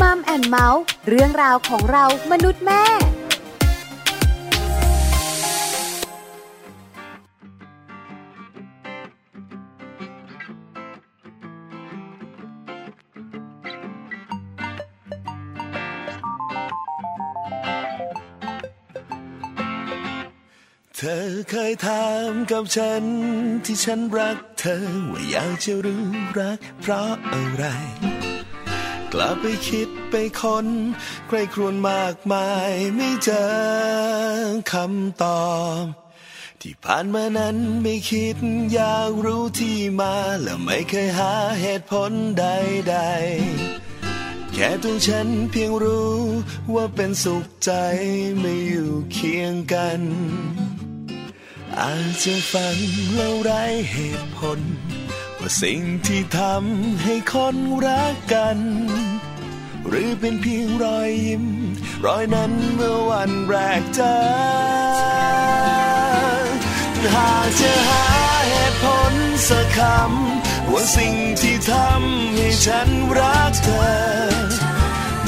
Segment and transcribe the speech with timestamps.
[0.00, 2.84] มัมแอนเมาส์เรื่องราวของเรามนุษย์แม่
[20.96, 23.04] เธอเคยถามกับฉัน
[23.64, 26.04] ที่ฉันรักเธอว่าอยากจะรู้
[26.38, 27.64] รักเพราะอะไร
[29.16, 30.66] กลับไปคิดไปค้น
[31.28, 33.46] ใครครวญมากมายไม่เจอ
[34.72, 35.82] คำตอบ
[36.60, 38.36] ที่ผ่านมานั้นไม่คิด
[38.72, 42.96] อยากรู้ที่มา และไม่เคยหาเหตุผลใด
[43.74, 46.14] ๆ แค่ตัวฉันเพียงรู้
[46.74, 47.70] ว่าเป็นสุขใจ
[48.40, 50.00] ไม่อยู่เคียงกัน
[51.80, 52.76] อาจจะฟัง
[53.14, 53.62] แล้วไร้
[53.92, 54.60] เหตุผล
[55.38, 57.56] ว่าสิ่งที่ทำให้คน
[57.86, 58.58] รักกัน
[59.88, 61.44] หรือเป็นเพียงรอยยิ้ม
[62.06, 64.14] รอยนั้นเมื่อวันแรกเจอ
[67.14, 68.04] หากจะหา
[68.48, 69.14] เหตุผล
[69.48, 73.84] สักคำว่าสิ่งที่ทำให้ฉันรักเธอ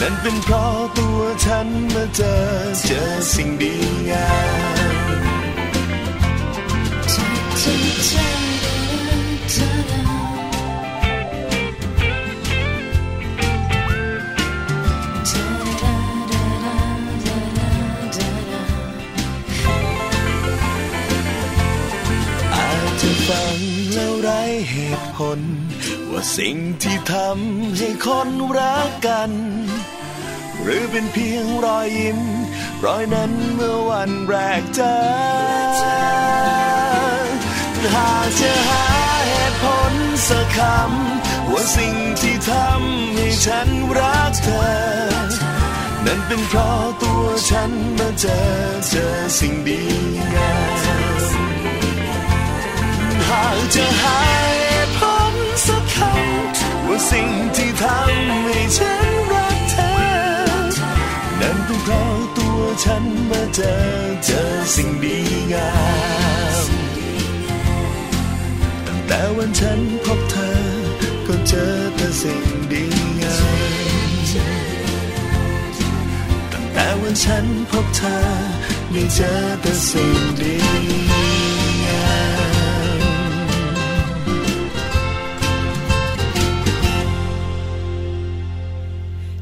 [0.01, 2.37] นั้นเป็นเพราะตัวฉันมาเจอ
[2.87, 3.03] เจอ
[3.35, 3.75] สิ่งดี
[4.11, 4.29] งา
[4.93, 4.97] ม
[23.29, 23.59] ฟัง
[23.95, 25.41] แล้วไร้เหตุผล
[26.11, 29.31] ว่าสิ่งที่ทำให้คนรักกัน
[30.63, 32.21] หรือเป็นเพียงรอยยิ้ม
[32.85, 34.97] รอยนั้นเมื่อวันแรกเจอ
[37.95, 38.85] หากจะหา
[39.29, 39.93] เหตุผล
[40.29, 44.63] สักคำว่าสิ่งที่ทำให้ฉันรักเธอ
[46.07, 48.41] นั้นเป็นเพราะตัวฉันมาเจอ
[48.89, 49.83] เจอสิ่งดี
[50.35, 50.53] งา
[51.05, 54.19] มากจะหา
[54.58, 55.01] เหตุผ
[55.33, 55.35] ล
[55.67, 59.92] สักคำว่าสิ่งที่ทำให้ฉันรักเธอ
[61.41, 63.74] นั้นเป็นเพราะตัวฉันมาเจอ
[64.24, 64.42] เจอ
[64.74, 65.19] สิ่งดี
[65.52, 65.70] งา
[66.64, 66.69] ม
[68.86, 70.53] ตั้งแต่วันฉันพบเธอ
[71.27, 72.85] ก็เจอแต่สิ่งดี
[73.20, 73.97] งาม
[76.53, 78.17] ตั้งแต่วันฉันพบเธอ
[78.92, 81.26] ได้เจอแต่สิ่งดี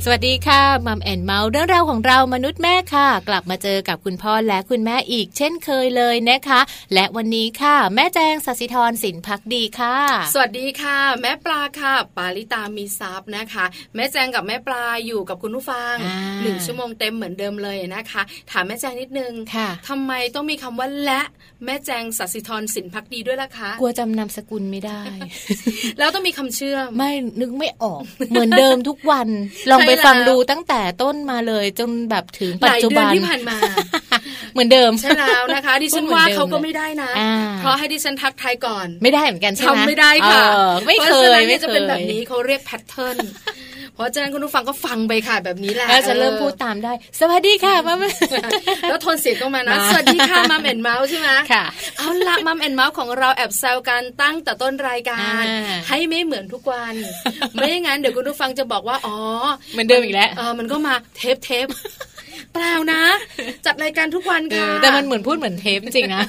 [0.07, 6.61] สวัสดีค่ะมัมแอนเมาส์เรื่องราวของเรามนุษย์แม่ค่ะ กลับมาเจอกับคุณพ่อและคุณแม่อีก เช่นเคยเลยนะคะ
[6.95, 9.97] และวันนี้ค่ะ แม่แจงสัสิธรสินพักดีค่ะ
[10.35, 13.65] สวัสดีค่ะ แม่ปลาค่ะ ปาลิตามีซับนะคะ
[13.95, 21.23] แม่แจงกับแม่ปลาอยู่กับคุณผู้ฟังอ่าหนึ่งชั่วโมงเต็มเหมือนเดิมเลยนะคะ ถามแม่แจงนิดนึงค่ะทำไมต้องมีคำว่าและ
[21.65, 25.01] แม่แจงสัสิธรสินพักดีด้วยล่ะคะกลัวจำนามสกุลไม่ได้
[25.99, 27.11] แล้วต้องมีคำเชื่อมไม่
[27.41, 29.29] นึกไม่ออกเหมือนเดิมทุกวัน
[29.71, 33.57] ลองไปใช่แล้วฟังดูตั้งแต่ต้นมาเลยจนแบบถึงหปัจลายจุเดือบันนที่ผ่านมา
[34.53, 43.17] เหมือนเดิมใช่แล้วนะคะดิฉันพูดเหมือนว่าเดิมเขาก็เลยไม่ได้นะอ่าเพราะให้ดิฉันทักทายก่อน ไม่ได้เหมือนกันใช่ไหมทำไม่ได้ค่ะเออไม่เคพราะฉะยนั้นไม่นี่เคจะยเป็นแบบนี้เขาเรียกแพทเทิร์น
[43.95, 47.95] เพราะฉะนั้นคุณผู้ฟังก็ฟังไปค่ะแบบนี้แหละแล้วจะเริ่มพูดตามได้ สวัสดีค่ะมา
[48.89, 51.65] แล้วโทนเสียงก็มานะมาสวัสดีค่ะมัมแอนเมาส์ใช่ไหมค่ะ
[52.05, 56.95] เอาละมัมแอนเมาส์ของเราแอบแซวกันตั้งแต่ต้นรายการอ่าให้ไม่เหมือนทุกวัน
[57.55, 59.17] ไม่อย่างนั้นเดี๋ยวคุณผู้ฟังจะบอกว่า อ๋อ
[59.73, 61.67] เหมือนเดิมอีกแล้วเออมันก็มาเทปเทป
[62.55, 63.03] เปล่านะ
[63.67, 66.23] จัดรายการทุกวันเอค่ะอแต่มันเหมือนพูดเหมือนเทปจริงๆนะ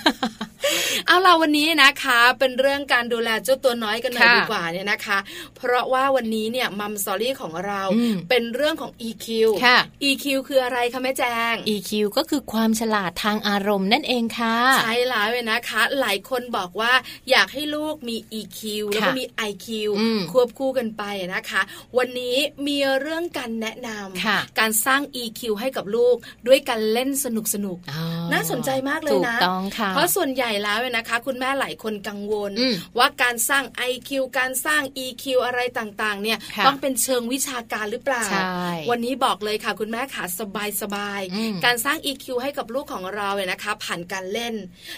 [1.08, 5.18] เอาเราวันนี้นะคะ เป็นเรื่องการดูแลเจ้าตัวน้อยกันหน่อยค่ะดีกว่าเนี่ยนะคะ
[5.58, 9.28] เพราะว่าวันนี้เนี่ยมัมสอรี่ของเราอืมเป็นเรื่องของ EQ
[9.66, 9.78] ค่ะ
[10.10, 16.94] EQ คืออะไรคะแม่แจง EQ ก็คือความฉลาดทางอารมณ์นั่นเองค่ะใช่แล้วเลยนะคะ หลายคนบอกว่า
[17.30, 19.68] อยากให้ลูกมี EQ แล้วก็มี IQ
[20.00, 21.04] อืมควบคู่กันไป
[21.36, 21.62] นะคะ
[21.98, 22.38] วันนี้
[22.68, 23.90] มีเรื่องการแนะน
[24.26, 26.15] ค่ะำการสร้าง EQ ให้กับลูก
[26.48, 28.04] ด้วยการเล่นสนุกสนุกๆอ๋อ
[28.34, 34.10] น่าสนใจมากเลยถูกนะต้องค่ะเพราะส่วนใหญ่แล้วเนี่ยนะคะ คุณแม่หลายคนกังวลอืมว่าการสร้าง IQ
[34.40, 38.60] การสร้าง EQ อะไรต่างๆ เนี่ยค่ะต้องเป็นเชิงวิชาการหรือเปล่าใช่
[38.92, 44.56] วันนี้บอกเลยค่ะ คุณแม่ขาสบายสบายๆอืมการสร้าง EQ ให้กับลูกของเราเนี่ยนะคะ ผ่านการเล่น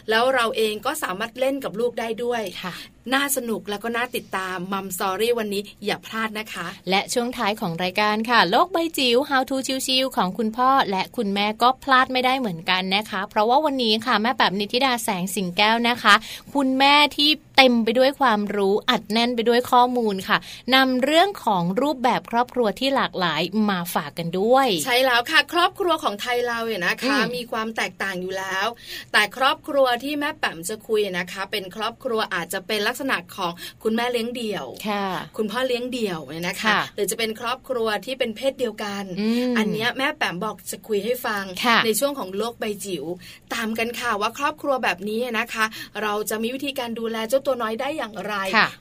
[0.10, 2.76] แล้วเราเองก็สามารถเล่นกับลูกได้ด้วยค่ะ
[3.14, 9.58] น่าสนุกแล้วก็น่าติดตามมัมสอรี่วันนี้อย่าพลาดนะคะ และช่วงท้ายของรายการค่ะ โลกใบจิ๋ว How to
[9.88, 16.16] ชิวๆของคุณพ่อ และคุณแม่ก็พลาดไม่ได้เหมือนกันนะคะ เพราะว่าวันนี้ค่ะแม่แบบนิติดาแสงสิงแก้วนะคะ
[16.54, 20.38] คุณแม่ที่เต็มไปด้วยความรู้อัดแน่นไปด้วยข้อมูลค่ะ
[20.76, 28.68] นำเรื่องของรูปแบบครอบครัวที่หลากหลายมาฝากกันด้วย ใช่แล้วค่ะ ครอบครัวของไทยเราเนี่ยนะคะ มีความแตกต่างอยู่แล้ว
[29.12, 33.52] แต่ครอบครัวที่แม่แป๋มจะคุยนะคะ เป็นครอบครัวอาจจะเป็นลักษณะของ
[33.84, 35.06] คุณแม่เลี้ยงเดี่ยวค่ะ
[35.38, 39.04] คุณพ่อเลี้ยงเดี่ยวเนี่ยนะคะหรือจะเป็นครอบครัวที่เป็นเพศเดียวกัน
[39.58, 41.44] อันนี้แม่แป๋มบอกจะคุยให้ฟัง
[41.86, 43.06] ในช่วงของโลกใบจิ๋ว
[43.54, 45.66] ตามกันค่ะว่าครอบครัวแบบนี้นะคะ
[46.02, 48.34] เราจะมีวิธีการดูแลเจ้าตัวน้อยได้อย่างไร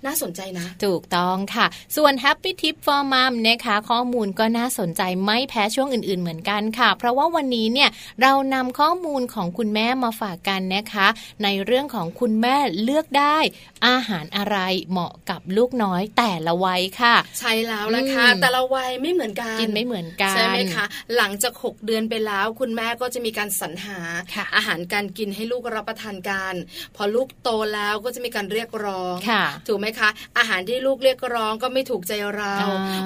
[0.07, 1.67] น่าสนใจนะ ถูกต้องค่ะ
[1.97, 7.91] ส่วน Happy Tip for Mom นะคะ ข้อมูลก็น่าสนใจไม่แพ้ช่วงอื่น ๆ เหมือนกันค่ะ เพราะว่าวันนี้เนี่ย
[8.23, 11.07] เรานำข้อมูลของคุณแม่มาฝากกันนะคะ
[11.45, 13.39] ในเรื่องของคุณแม่เลือกได้
[13.97, 14.59] อาหารอะไร
[14.91, 20.85] เหมาะกับลูกน้อยแต่ละวัยค่ะ ใช่แล้วละค่ะแต่ละวัยไม่เหมือนกันกินไม่เหมือนกันใช่ไหมคะ
[21.17, 23.99] หลังจาก 6 เดือนไปแล้ว คุณแม่ก็จะมีการสรรหา
[24.57, 26.55] อาหารการกินให้ลูกรับประทานกัน
[26.97, 29.15] พอลูกโตแล้วก็จะมีการเรียกร้อง
[29.67, 30.09] ถูกไหมคะ
[30.39, 32.55] อาหารที่ลูกเรียกร้องก็ไม่ถูกใจเรา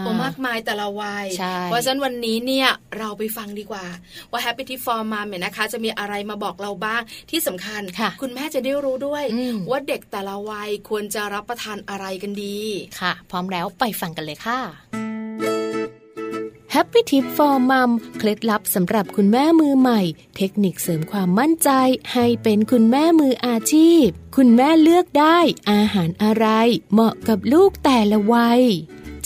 [0.01, 1.27] โอ้มากมายแต่ละวัย
[1.67, 3.87] เพราะฉะนั้นวันนี้เนี่ยเราไปฟังดีกว่า
[4.31, 7.83] ว่า Happy Tip for Mom เนี่ยนะคะ จะมีอะไรมาบอกเราบ้างที่สำคัญ
[8.21, 9.25] คุณแม่จะได้รู้ด้วย
[9.71, 12.59] ว่าเด็กแต่ละวัยควรจะรับประทานอะไรกันดี
[13.01, 14.59] ค่ะ พร้อมแล้วไปฟังกันเลยค่ะ
[16.75, 20.01] Happy Tip for Mom เคล็ดลับสำหรับคุณแม่มือใหม่
[20.37, 21.71] เทคนิคเสริมความมั่นใจ
[22.13, 24.07] ให้เป็นคุณแม่มืออาชีพ
[24.37, 25.39] คุณแม่เลือกได้
[25.71, 26.47] อาหารอะไร
[26.93, 28.63] เหมาะกับลูกแต่ละวัย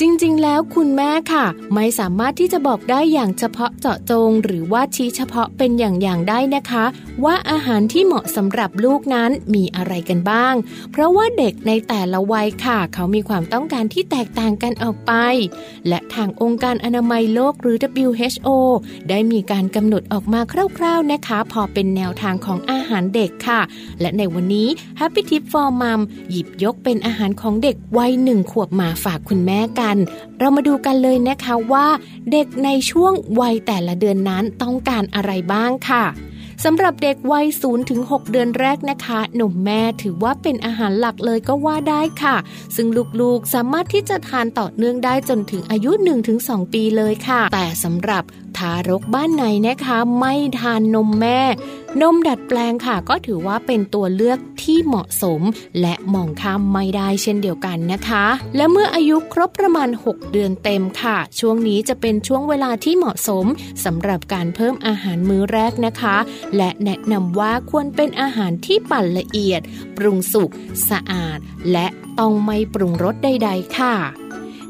[0.00, 6.84] จริงๆ แล้วคุณแม่ค่ะ ไม่สามารถที่จะบอกได้อย่างเฉพาะเจาะจง หรือว่าชี้เฉพาะเป็นอย่างๆได้นะคะ
[7.24, 10.54] ว่าอาหารที่เหมาะสำหรับลูกนั้นมีอะไรกันบ้าง
[10.90, 15.12] เพราะว่าเด็กในแต่ละวัยค่ะ เขามีความต้องการที่แตกต่างกันออกไป
[15.88, 17.76] และทางองค์การอนามัยโลกหรือ
[18.06, 18.48] WHO
[19.08, 20.40] ได้มีการกำหนดออกมา
[20.78, 23.60] คร่าวๆนะคะ พอเป็นแนวทางของอาหารเด็กค่ะ
[24.00, 24.68] และในวันนี้
[25.00, 26.00] Happy Tip for Mom
[26.30, 29.96] หยิบยกเป็นอาหารของเด็กวัยหนึ่งขวบมาฝากคุณแม่กันน
[30.38, 31.86] เรามาดูกันเลยนะคะว่า
[32.32, 36.04] เด็กในช่วงวัยแต่ละเดือนนั้นต้องการอะไรบ้างค่ะ
[36.64, 42.36] สำหรับเด็กวัย0ถึง6เดือนแรกนะคะ นมแม่ถือว่าเป็นอาหารหลักเลยก็ว่าได้ค่ะ
[42.76, 42.88] ซึ่ง
[43.20, 45.90] ลูกๆสามารถที่จะทานต่อเนื่องได้จนถึงอายุ
[46.32, 48.24] 1-2 ปีเลยค่ะ แต่สำหรับ
[48.58, 51.40] ทารกบ้านไหนนะคะ ไม่ทานนมแม่
[52.02, 55.40] นมดัดแปลงค่ะ ก็ถือว่าเป็นตัวเลือกที่เหมาะสม
[55.80, 58.24] และมองข้ามไม่ได้เช่นเดียวกันนะคะ
[58.56, 63.46] และเมื่ออายุครบประมาณ 6 เดือนเต็มค่ะ ช่วงนี้จะเป็นช่วงเวลาที่เหมาะสม
[63.84, 66.16] สำหรับการเพิ่มอาหารมื้อแรกนะคะ
[66.56, 69.60] และแนะนำว่าควรเป็นอาหารที่ปั่นละเอียด
[69.96, 70.50] ปรุงสุก
[70.90, 71.38] สะอาด
[71.72, 71.86] และ
[72.18, 73.94] ต้องไม่ปรุงรสใด ๆ ค่ะ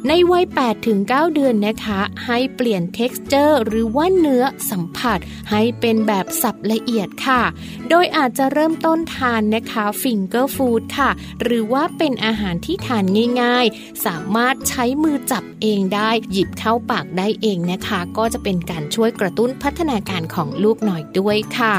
[0.08, 5.18] ในวัย8ถึง9เดือนนะคะ ให้เปลี่ยน texture หรือว่าเนื้อสัมผัส
[5.50, 7.42] ให้เป็นแบบสับละเอียดค่ะ
[7.90, 11.10] โดยอาจจะเริ่มต้นทานนะคะ finger food ค่ะ
[11.42, 13.04] หรือว่าเป็นอาหารที่ทาน
[13.42, 21.76] ง่ายๆ สามารถใช้มือจับเองได้ หยิบเข้าปากได้เองนะคะ ก็จะเป็นการช่วยกระตุ้นพัฒนาการของลูกหน่อยด้วยค่ะ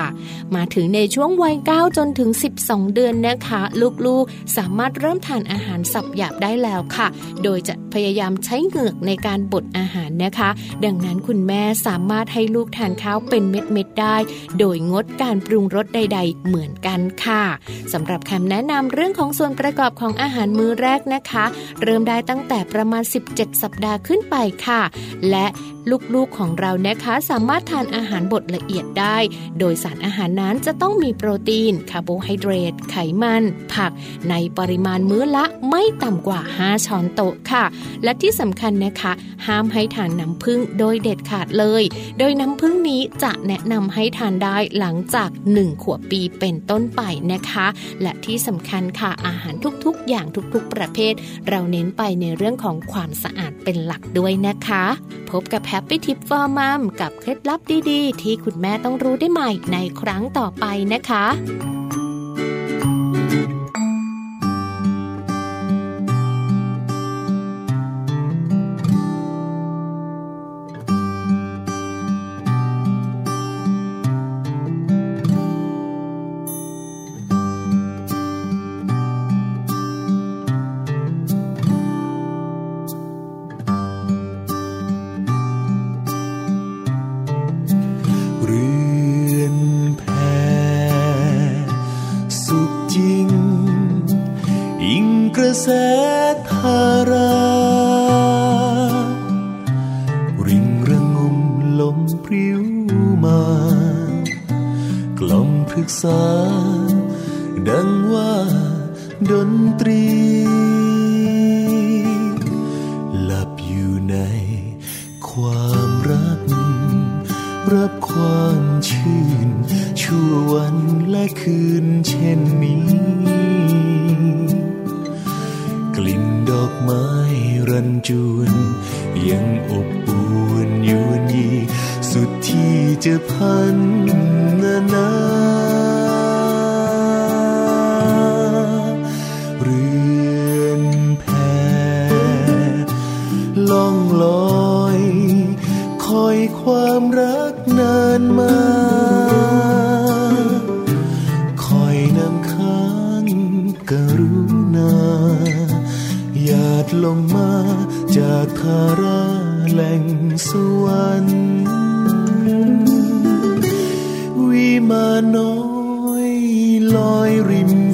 [0.56, 2.30] มาถึงในช่วงวัย 9 จนถึง
[2.62, 3.62] 12 เดือนนะคะ
[4.06, 7.08] ลูกๆ สามารถเริ่มทานอาหารสับหยาบได้แล้วค่ะ
[7.44, 10.50] โดยจะพยายายามใช้เหงือกในการบดอาหารนะคะ
[10.86, 14.16] ดังนั้นคุณแม่สามารถให้ลูกทานข้าวเป็นเม็ดๆได้
[14.60, 17.44] โดยงดการปรุงรสใด ๆ เหมือนกันค่ะ
[17.94, 21.46] สำหรับคำแนะนำเรื่องของส่วนประกอบของอาหารมื้อแรกนะคะ
[21.82, 23.04] เริ่มได้ตั้งแต่ประมาณ
[23.34, 24.36] 17 สัปดาห์ขึ้นไป
[24.66, 24.82] ค่ะ
[25.30, 25.46] และ
[26.16, 29.18] ลูกๆของเรานะคะสามารถทานอาหารบดละเอียดได้
[29.60, 33.44] โดยสารอาหารนั้นจะต้องมีโปรตีน คาร์โบไฮเดรต ไขมัน
[33.74, 33.92] ผัก
[34.30, 37.64] ในปริมาณมื้อละไม่ต่ำกว่า 5 ช้อนโต๊ะค่ะ
[38.06, 39.12] และที่สำคัญนะคะ
[39.48, 41.84] ห้ามให้ทานน้ำผึ้งโดยเด็ดขาดเลย
[42.20, 47.02] โดยน้ำผึ้งนี้จะแนะนำให้ทานได้หลังจาก 1 ขวบปีเป็นต้นไป
[47.34, 47.68] นะคะ
[48.02, 51.14] และที่สำคัญค่ะอาหารทุกๆ อย่างทุกๆ ประเภท
[51.48, 54.84] เราเน้นไปในเรื่องของความสะอาดเป็นหลักด้วยนะคะ
[55.30, 57.60] พบกับ Happy Tip for Mom กับเคล็ดลับ
[57.90, 61.26] ดีๆ ที่คุณแม่ต้องรู้ได้ใหม่ในครั้งต่อไปนะคะ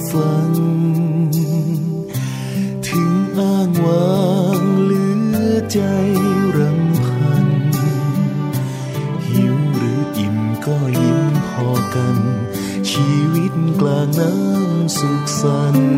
[0.10, 0.53] ฝัน
[2.88, 4.22] ถึงอ้างวา
[4.62, 5.03] งเหลื
[5.43, 5.79] อใจ
[6.58, 7.48] รำพัน
[9.27, 12.17] หิวหรืออิ่มก็ยิ้มพอกัน
[12.89, 15.90] ชีวิตกลางน้ำสุขสันต์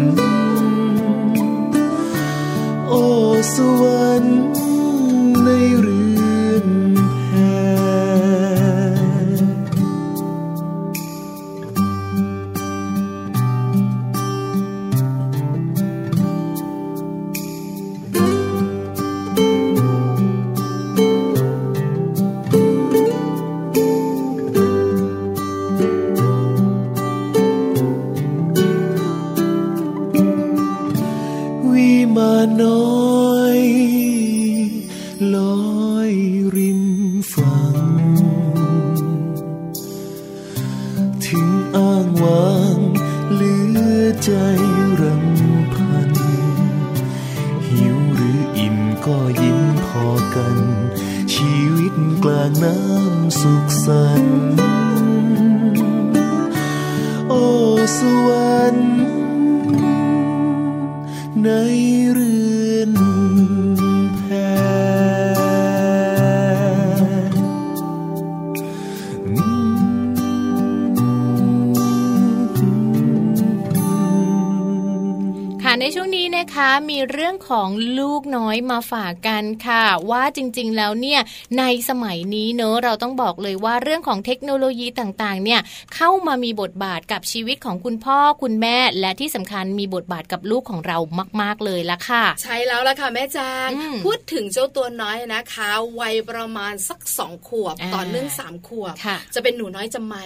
[78.54, 81.22] อยมาฝากกันค่ะ ว่าจริงๆแล้วเนี่ย
[81.60, 85.62] ในสมัยนี้เนอะเราต้องบอกเลยว่าเรื่องของเทคโนโลยีต่างๆ เนี่ย
[85.96, 90.98] เข้ามามีบทบาทกับชีวิตของคุณพ่อคุณแม่ และที่สำคัญมีบทบาทกับลูกของเรา
[91.42, 95.70] มาก ๆเลยละค่ะ ใช่แล้วล่ะค่ะแม่จางอืมพูดถึงเจ้าตัวน้อยนะคะ
[96.00, 100.24] วัยประมาณสักสองขวบอ่าต่อเนื่องสามขวบค่ะจะเป็นหนูน้อยจำไม่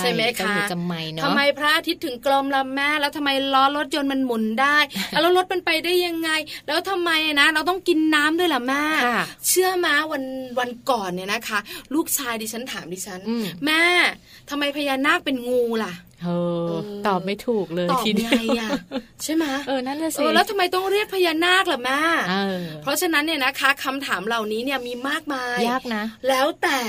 [0.00, 4.78] ใช่ไหมเจ้าคะหนูจำไม่เนาะทำไมพระอาทิตย์ถึงกลมละแม่แล้วทำไมล้อรถยนต์มันหมุนได้
[5.10, 6.30] แล้วรถมันไปได้ยังไง
[6.66, 7.10] แล้วทำไม
[7.40, 10.24] นะเราต้องกินน้ำด้วยล่ะแม่ค่ะเชื่อมาวัน
[10.58, 11.58] วันก่อนเนี่ยนะคะ
[11.94, 13.82] ลูกชายดิฉันถามดิฉันอืมแม่
[14.50, 15.92] ทำไมพญานาคเป็นงูล่ะ
[16.24, 16.28] เอ
[16.64, 18.70] อเออตอบไม่ถูกเลยตอบทีเดีไงยวอะ
[19.22, 26.80] ใช่ไหมเออนั่นแหละเอสิอแล้วทำไมต้องเรียกพญานาคล่ะแม่เออเพราะฉะนั้นเนี่ยนะคะคำถามเหล่านี้เนี่ยมีมากมายยากนะ แล้วแต่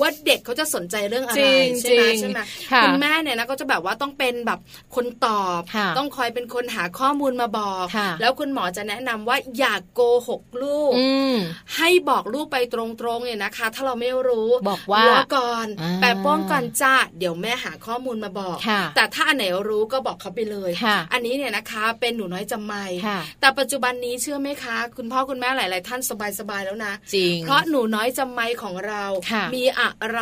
[0.00, 2.40] ว่าเด็กเขาจะสนใจเรื่องอะไรจริงใช่ไหมจริงใช่ไหม
[2.72, 4.58] ค่ะณแม่เนี่ยนะก็จะแบบว่าต้องเป็นแบบ
[4.94, 11.36] คนตอบค่ะต้องคอยเป็นคนหาข้อมูลมาบอกค่ะแล้วคุณหมอจะแนะนำว่าอย่ากโกหกลูกอืม
[11.76, 12.82] ให้บอกลูกไปตร
[13.16, 26.00] งๆเนี่ยนะคะ ถ้าเราไม่รู้บอกว่ารอก่อนอ่าแปะโป้งก่อนจ้าเดี๋ยวแม่หาข้อมูลมาบอกค่ะแต่ถ้าอันไหนรู้ก็บอกเขาไปเลยค่ะอันนี้เนี่ยนะคะเป็นหนูน้อยจำไม่ค่ะแต่ปัจจุบันนี้เชื่อไหมคะ คุณพ่อคุณแม่หลาย ๆ ท่าน
[26.38, 30.20] สบาย ๆ แล้วนะจริงเพราะหนูน้อยจำไม่ของเราค่ะมีอะไร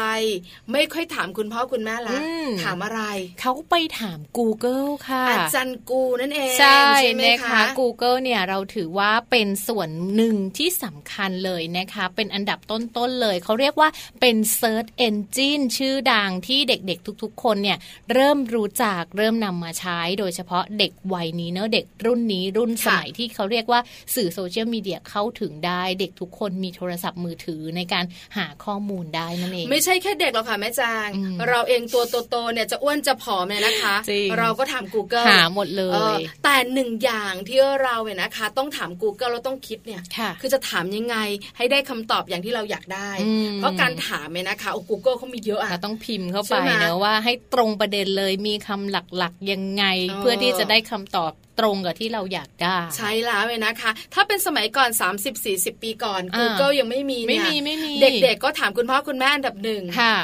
[0.72, 3.02] ไม่ค่อยถามคุณพ่อคุณแม่ละอืมถามอะไร
[3.40, 6.78] เขาไปถาม Google ค่ะอาจารย์กูนั่นเองใช่
[7.14, 13.88] ไหมนะคะ Google เนี่ยเราถือว่าเป็นส่วนหนึ่งที่สำคัญเลยนะคะ เป็นอันดับต้น ๆ เลย เขาเรียกว่า
[14.20, 17.78] เป็น Search Engine ชื่อดังที่เด็ก ๆ ทุก ๆ คนเนี่ย
[18.12, 23.80] เริ่มรู้จักเริ่มนำมาใช้ โดยเฉพาะเด็กวัยนี้เนอะเด็กรุ่นนี้รุ่นสมัยที่เขาเรียกว่า
[24.14, 28.04] สื่อโซเชียลมีเดียเข้าถึงได้ เด็กทุกคนมีโทรศัพท์มือถือในการ
[28.36, 41.16] หาข้อมูลได้นั่นเอง ไม่ใช่แค่เด็กหรอกค่ะแม่จางอืมเราเองตัวโตๆเนี่ยจะอ้วนจะผอมเนี่ยนะคะจริงเราก็ถาม Google หาหมดเลเออยแต่หนึ่งอย่างที่เราเนี่ยนะคะ ต้องถาม Google เราต้องคิดเนี่ยค่ะคือจะถามยังไง
[41.56, 54.90] ให้ได้คำตอบอย่างที่เราอยากได้อืมเพราะการถามเนี่ยนะคะโอ้ Google เขามีเยอะอะเราต้องพิมพ์เข้าใช่ไปไหมเนอะว่าให้ตรงประเด็นเลยมีคำหลักๆยังไงเออเพื่อที่จะได้คำตอบ ตรงกับที่เราอยากได้ ใช่แล้วเลยนะคะ ถ้าเป็นสมัยก่อน
[55.36, 59.82] 30-40 ปีก่อน Google ยังไม่มีไม่มีไม่มีเด็กๆก็ถามคุณพ่อคุณแม่อันดับหนึ่ง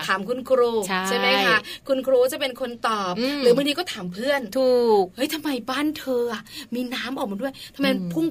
[0.08, 0.72] ถามคุณครู
[1.08, 6.24] ใช่ไหมคะคุณครูจะเป็นคนตอบ หรือบางทีก็ถามเพื่อนถูกเฮ้ยทำไมบ้านเธอ
[6.74, 7.86] มีน้ำออกมาด้วยทำไม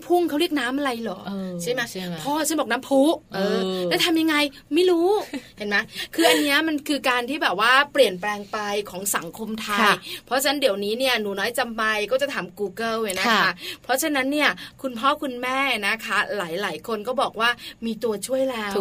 [0.07, 1.19] พุ่งๆเขาเรียกน้ำอะไรเหรอ
[1.61, 1.81] ใช่ไหม
[2.23, 3.01] พ่อฉันบอกน้ำพุ
[3.33, 4.35] เออแล้วทำยังไง
[4.73, 5.09] ไม่รู้
[5.57, 5.75] เห็นไหม
[6.15, 8.57] คืออันนี้มันคือการที่แบบว่าเปลี่ยนแปลงไป
[8.89, 9.79] ของสังคมไทย
[10.25, 13.51] เพราะฉะนั้นเดี๋ยวนี้เนี่ยหนูน้อยจำไปก็จะถาม Google เลยนะคะ
[13.83, 14.49] เพราะฉะนั้นเนี่ย
[14.81, 17.49] คุณพ่อคุณแม่นะคะ หลาย ๆ คนก็บอกว่า
[17.85, 18.73] มีตัวช่วยแล้ว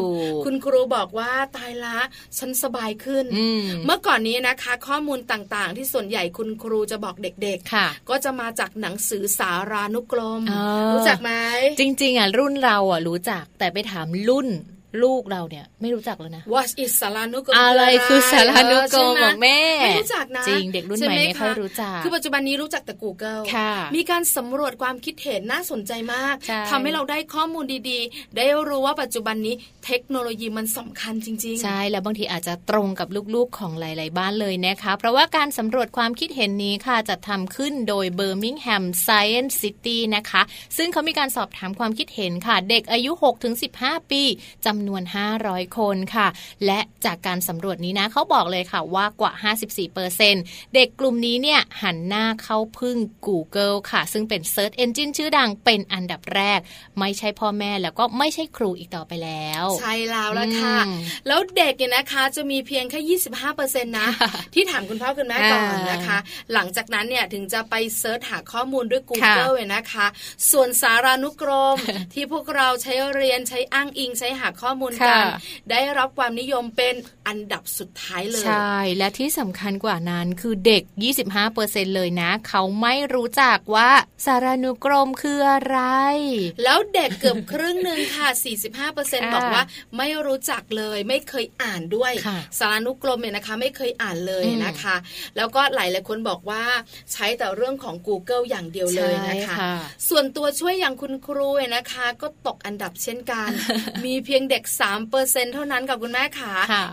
[0.45, 1.99] คุณครูบอกว่าตายละ
[2.38, 3.26] ฉันสบายขึ้น
[3.87, 10.42] เมื่อก่อนนี้นะคะ ข้อมูลต่างๆ ที่ส่วนใหญ่คุณครูจะบอกเด็กๆก็จะมาจากหนังสือสารานุกรม
[10.92, 11.31] รู้จักไหม
[11.78, 14.49] จริง ๆอะรุ่นเราอะรู้จักแต่ไปถามรุ่น
[15.03, 23.43] ลูกเราเนี่ยไม่รู้จักแล้วนะ What is สารานุกรมอะไรคือสารานุกรมของแม่ไม่รู้จักนะจริงเด็กรุ่นใหม่ไม่ค่อยรู้จัก คือปัจจุบันนี้รู้จักแต่ Google
[23.97, 26.35] มีการสำรวจความคิดเห็นน่าสนใจมาก
[26.71, 29.55] ทำให้เราได้ข้อมูลดีๆ ได้รู้ว่าปัจจุบันนี้
[29.87, 40.43] เทคโนโลยีมันสำคัญจริง ๆ ใช่ แล้วบางทีอาจจะตรงกับลูกๆของหลาย ๆ บ้านเลยนะคะ เพราะว่าการสำรวจความคิดเห็นนี้ค่ะจะทำขึ้นโดย Birmingham Science City นะคะ
[40.77, 43.13] ซึ่งเขามีการสอบถามความคิดเห็นค่ะ เด็กอายุ
[43.63, 44.23] 6-15 ปี
[44.67, 46.29] จำนวน500 500 คนค่ะ
[46.67, 49.33] และจากการสำรวจนี้นะเขาบอกเลยค่ะว่ากว่า
[50.05, 52.97] 54%เด็กกลุ่มนี้เนี่ยหันหน้าเข้าพึ่ง
[53.27, 56.61] Google ค่ะ ซึ่งเป็น Search Engine ชื่อดังเป็นอันดับแรก
[56.99, 60.77] ไม่ใช่พ่อแม่แล้วก็ไม่ใช่ครูอีกต่อไปแล้ว ใช่แล้วละค่ะ
[61.27, 63.19] แล้วเด็กเนี่ยนะคะจะมีเพียงแค่
[63.55, 64.09] 25%นะ
[64.55, 65.62] ที่ถามคุณพ่อคุณแม่ก่อน
[65.93, 66.19] นะคะ
[66.53, 70.07] หลังจากนั้นเนี่ยถึงจะไปเซิร์ชหาข้อมูลด้วย Google เลยนะคะ
[70.51, 71.79] ส่วนสารานุกรม
[72.15, 75.25] ที่พวกเราใช้เรียนใช้อ้างอิงใช้หาข้อมูลกัน
[75.71, 76.95] ได้รับความนิยมเป็น
[77.26, 80.83] อันดับสุดท้ายเลย ใช่ และที่สำคัญกว่านั้นคือเด็ก
[81.38, 83.91] 25%เลยนะ เขาไม่รู้จักว่า
[84.26, 85.79] สารานุกรมคืออะไร
[86.62, 88.29] แล้วเด็กเกือบครึ่งหนึ่งค่ะ
[88.83, 89.62] 45%บอกว่า
[89.99, 92.12] ไม่รู้จักเลย ไม่เคยอ่านด้วย
[92.59, 94.97] สารานุกรมเนี่ยนะคะ ไม่เคยอ่านเลยนะคะ
[95.37, 96.62] แล้วก็หลายหลายคนบอกว่า
[97.12, 99.57] ใช้แต่เรื่องของ Google อย่างเดียวเลยนะคะ
[100.09, 103.50] ส่วนตัวช่วยอย่างคุณครูนะคะ ก็ตกอันดับเช่นกัน
[104.05, 106.52] มีเพียงเด็ก3%เท่านั้นกับคุณแม่ขา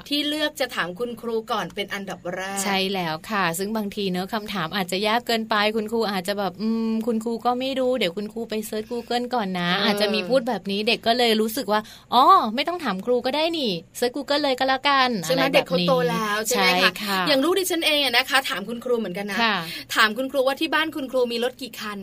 [0.09, 11.81] ที่เลือกจะถามคุณครูก่อนเป็นอันดับแรก ใช่แล้วค่ะ ซึ่งบางทีเนอะคำถามอาจจะยากเกินไป คุณครูอาจจะแบบอืมคุณครูก็ไม่รู้เดี๋ยวคุณครูไปเซิร์ช Google ก่อนนะ อาจจะมีพูดแบบนี้เด็กก็เลยรู้สึกว่า
[12.13, 12.23] อ๋อ
[12.55, 16.67] ไม่ต้องถามครูก็ได้นี่ search Google เลยก็แล้วกันใช่ไหมเด็กเขาโตแล้วใช่ไหม
[17.03, 19.39] คะอย่างลูกดิฉันเองนะคะ ถามคุณครูเหมือนกันนะ
[19.95, 21.99] ถามคุณครูว่าที่บ้านคุณครูมีรถกี่คัน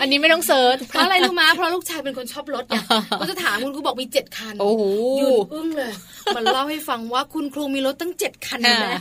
[0.00, 2.76] อันนี้ไม่ต้อง search เพราะอะไรรู้ไหมเพราะลูกชายเป็นคนชอบรถไง
[3.20, 4.82] ก็จะถามคุณครูบอกมีเจ็ดคันโอ้โห
[5.20, 5.92] ยืนอึ้งเลย
[6.36, 9.00] มันเล่าให้ฟังว่าคุณครูมีรถตั้งเจ็ดคันนะ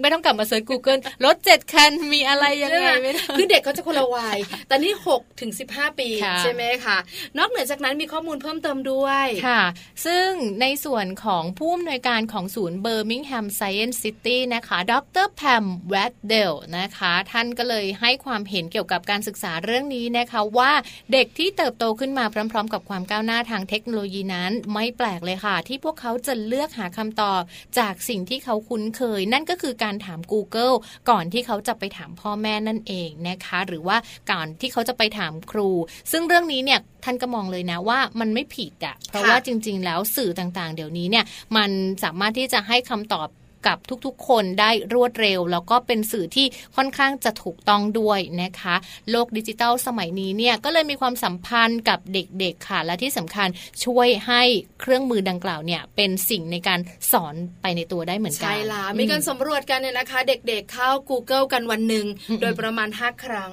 [0.00, 2.90] ไม่ต้องกลับมาเซิร์ช Google รถเจ็ดคันมีอะไรยังไง
[3.36, 6.08] คือเด็กเขาจะคนละวัยแต่นี่หกถึงสิบห้าปี
[6.42, 6.98] ใช่ไหมคะ
[7.38, 9.62] นอกเหนือจากนั้นมีข้อมูลเพิ่มเติมด้วยค่ะ
[10.06, 10.28] ซึ่ง
[10.60, 20.72] ในส่วนของผู้อำนวยการของศูนย์ Birmingham Science City นะคะ ดรแพมแวดเดลนะคะ ท่านก็เลยให้ความเห็นเกี่ยวกับการศึกษาเรื่องนี้นะคะว่า
[21.12, 27.42] เด็กที่เติบโตขึ้นมาพร้อม ๆ กับความก้าวหน้าทางเทคโนโลยีนั้น ไม่แปลกเลยค่ะ ที่พวกเขาจะเลือกหาคำตอบ
[27.78, 30.74] จากสิ่งที่เขาคุ้นเคย นั่นก็คือการถาม Google
[31.10, 33.96] ก่อนที่เขาจะไปถามพ่อแม่นั่นเองนะคะ หรือว่า
[34.30, 35.70] ก่อนที่เขาจะไปถามครู
[36.12, 41.24] ซึ่งเรื่องนี้เนี่ยท่านก็มองเลยนะว่ามันไม่ผิดอะเพราะว่าจริง ๆ แล้วสื่อต่างๆ เดี๋ยวนี้เนี่ย
[41.56, 41.70] มัน
[42.04, 43.28] สามารถที่จะให้คำตอบ
[43.66, 46.46] กับทุกๆ คนได้รวดเร็ว แล้วก็เป็นสื่อที่
[46.76, 48.74] ค่อนข้างจะถูกต้องด้วยนะคะ
[49.10, 53.48] โลกดิจิตอลสมัยนี้เนี่ยก็เลยมีความสัมพันธ์กับเด็กๆค่ะและที่สำคัญ
[53.84, 54.42] ช่วยให้
[54.80, 56.80] เครื่องมือดังกล่าวเนี่ยเป็นสิ่งในการ
[57.12, 62.06] สอนไปในตัวได้เหมือนกันใช่ละมีการสำรวจกันเนี่ยนะคะ เด็กๆเข้า Google กันวันหนึ่ง
[62.40, 63.50] โดยประมาณ 5 ครั้ง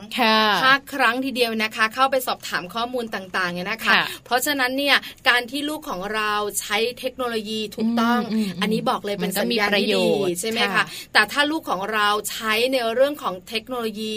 [0.63, 3.93] ห้าครั้งทีเดียวนะคะ เข้าไปสอบถามข้อมูลต่างๆเนี่ยนะคะ
[4.25, 4.95] เพราะฉะนั้นเนี่ย
[5.29, 8.19] การที่ลูกของเราใช้เทคโนโลยีถูกต้อง
[8.61, 10.83] อันนี้บอกเลยเป็นสัญญาณที่ดีใช่ไหมคะ
[11.13, 14.15] แต่ถ้าลูกของเราใช้ในเรื่องของเทคโนโลยี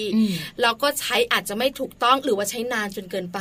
[0.62, 3.38] เราก็ใช้อาจจะไม่ถูกต้องหรือว่าใช้นานจนเกินไป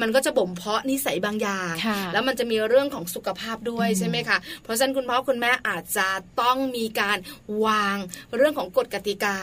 [0.00, 1.72] มันก็จะบ่มเพาะนิสัยบางอย่าง
[2.12, 6.08] แล้วมันจะมีเรื่องของสุขภาพด้วยใช่ไหมคะเพราะฉะนั้นคุณพ่อคุณแม่อาจจะ
[6.40, 7.18] ต้องมีการ
[7.64, 7.96] วาง
[8.36, 9.36] เรื่องของกฎกติกา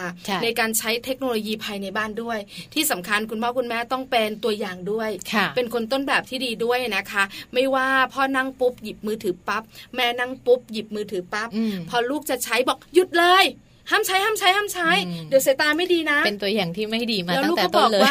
[0.43, 2.39] ในการใช้เทคโนโลยีภายในบ้านด้วย
[2.73, 5.09] ที่สำคัญคุณพ่อคุณแม่ต้องเป็นตัวอย่างด้วย
[5.55, 7.23] เป็นคนต้นแบบที่ดีด้วยนะคะ
[7.53, 9.63] ไม่ว่าพ่อนั่งปุ๊บหยิบมือถือปั๊บ
[9.95, 11.49] แม่นั่งปุ๊บหยิบมือถือปั๊บ
[11.89, 13.45] พอลูกจะใช้บอกหยุดเลย
[13.91, 14.89] ห้ามใช้ห้ามใช้ห้ามใช้
[15.29, 18.01] เดี๋ยวสายตาไม่ดีนะ เป็นตัวอย่างที่ไม่ดีมาตั้งแต่ต้นเลย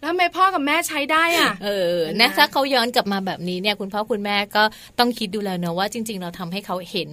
[0.00, 4.62] แล้วทำไมพ่อกับแม่ใช้ได้อะเออนะถ้าเขาย้อนกลับมาแบบนี้เนี่ยคุณพ่อคุณแม่ก็
[4.98, 7.10] ต้องคิดดูแล้วเนอะว่าจริง ๆ เราทำให้เขาเห็น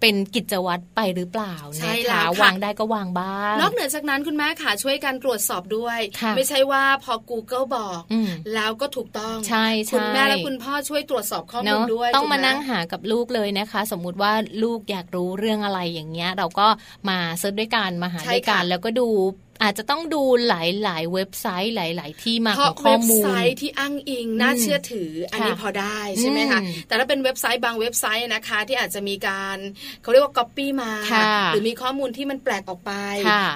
[0.00, 5.98] เป็นกิจวัตรไปหรือเปล่านะคะวางได้ก็วางบ้างนอกเหนือจากนั้นคุณแม่ค่ะช่วยกันตรวจสอบด้วย
[6.36, 8.00] ไม่ใช่ว่าพอ Google บอก
[8.54, 16.66] แล้วก็ถูกต้องใช่คุณแม่และคุณพ่อช่วยตรวจสอบข้อมูลด้วย ต้องมานั่งหากับลูกเลยนะคะ สมมุติว่าลูกอยากรู้เรื่องอะไรอย่างเงี้ย เราก็
[17.08, 19.08] มาเซิร์ชด้วยกันมาหาด้วยกันแล้วก็ดู
[19.62, 20.52] อาจจะต้องดูห
[20.88, 29.56] ลายๆ เว็บไซต์หลาย ๆ ที่มาของข้อมูลเว็บไซต์ที่อ้างอิงน่าเชื่อถืออันนี้พอได้ใช่ไหมคะแต่ถ้าเป็นเว็บไซต์บางเว็บไซต์นะคะ ที่อาจจะมีการ
[30.02, 30.92] เขาเรียกว่าก๊อปปี้มา
[31.52, 32.92] หรือมีข้อมูลที่มันแปลกออกไป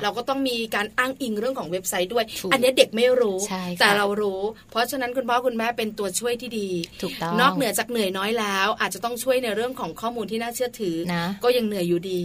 [0.03, 3.39] เราก็ต้องมีการอ้างอิงเรื่องของเว็บไซต์ด้วย อันนี้เด็กไม่รู้
[3.81, 4.41] แต่เรารู้
[4.71, 6.69] เพราะฉะนั้นคุณพ่อคุณแม่เป็นตัวช่วยที่ดี
[7.41, 10.97] นอกเหนือจากเหนื่อยน้อยแล้ว อาจจะต้องช่วยในเรื่องของข้อมูลที่น่าเชื่อถือ
[11.45, 12.19] ก็ยังเหนื่อยอยู่ดี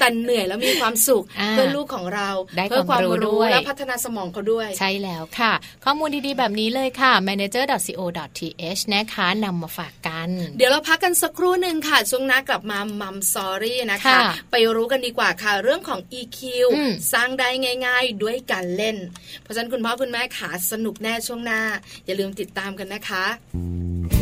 [0.00, 2.30] แต่เหนื่อยแล้วมีความสุขเพื่อลูกของเรา
[2.68, 5.52] เพื่อความรู้และพัฒนาสมองเขาด้วย ใช่แล้วค่ะ
[5.84, 14.18] ข้อมูลดีๆ แบบนี้เลยค่ะ manager.co.th นะคะนำมาฝากกัน เดี๋ยวเราพักกันสักครู่หนึ่งค่ะ ช่วงหน้ากลับมามัมซอรี่นะคะ
[14.50, 16.38] ไปรู้กันดีกว่าค่ะ เรื่องของ EQ
[17.12, 17.48] สร้างได้
[17.86, 18.96] ง่าย ๆ ด้วยการเล่น
[19.42, 21.60] เพราะฉะนั้นคุณพ่อคุณแม่ขาสนุกแน่ช่วงหน้า
[22.06, 24.21] อย่าลืมติดตามกันนะคะ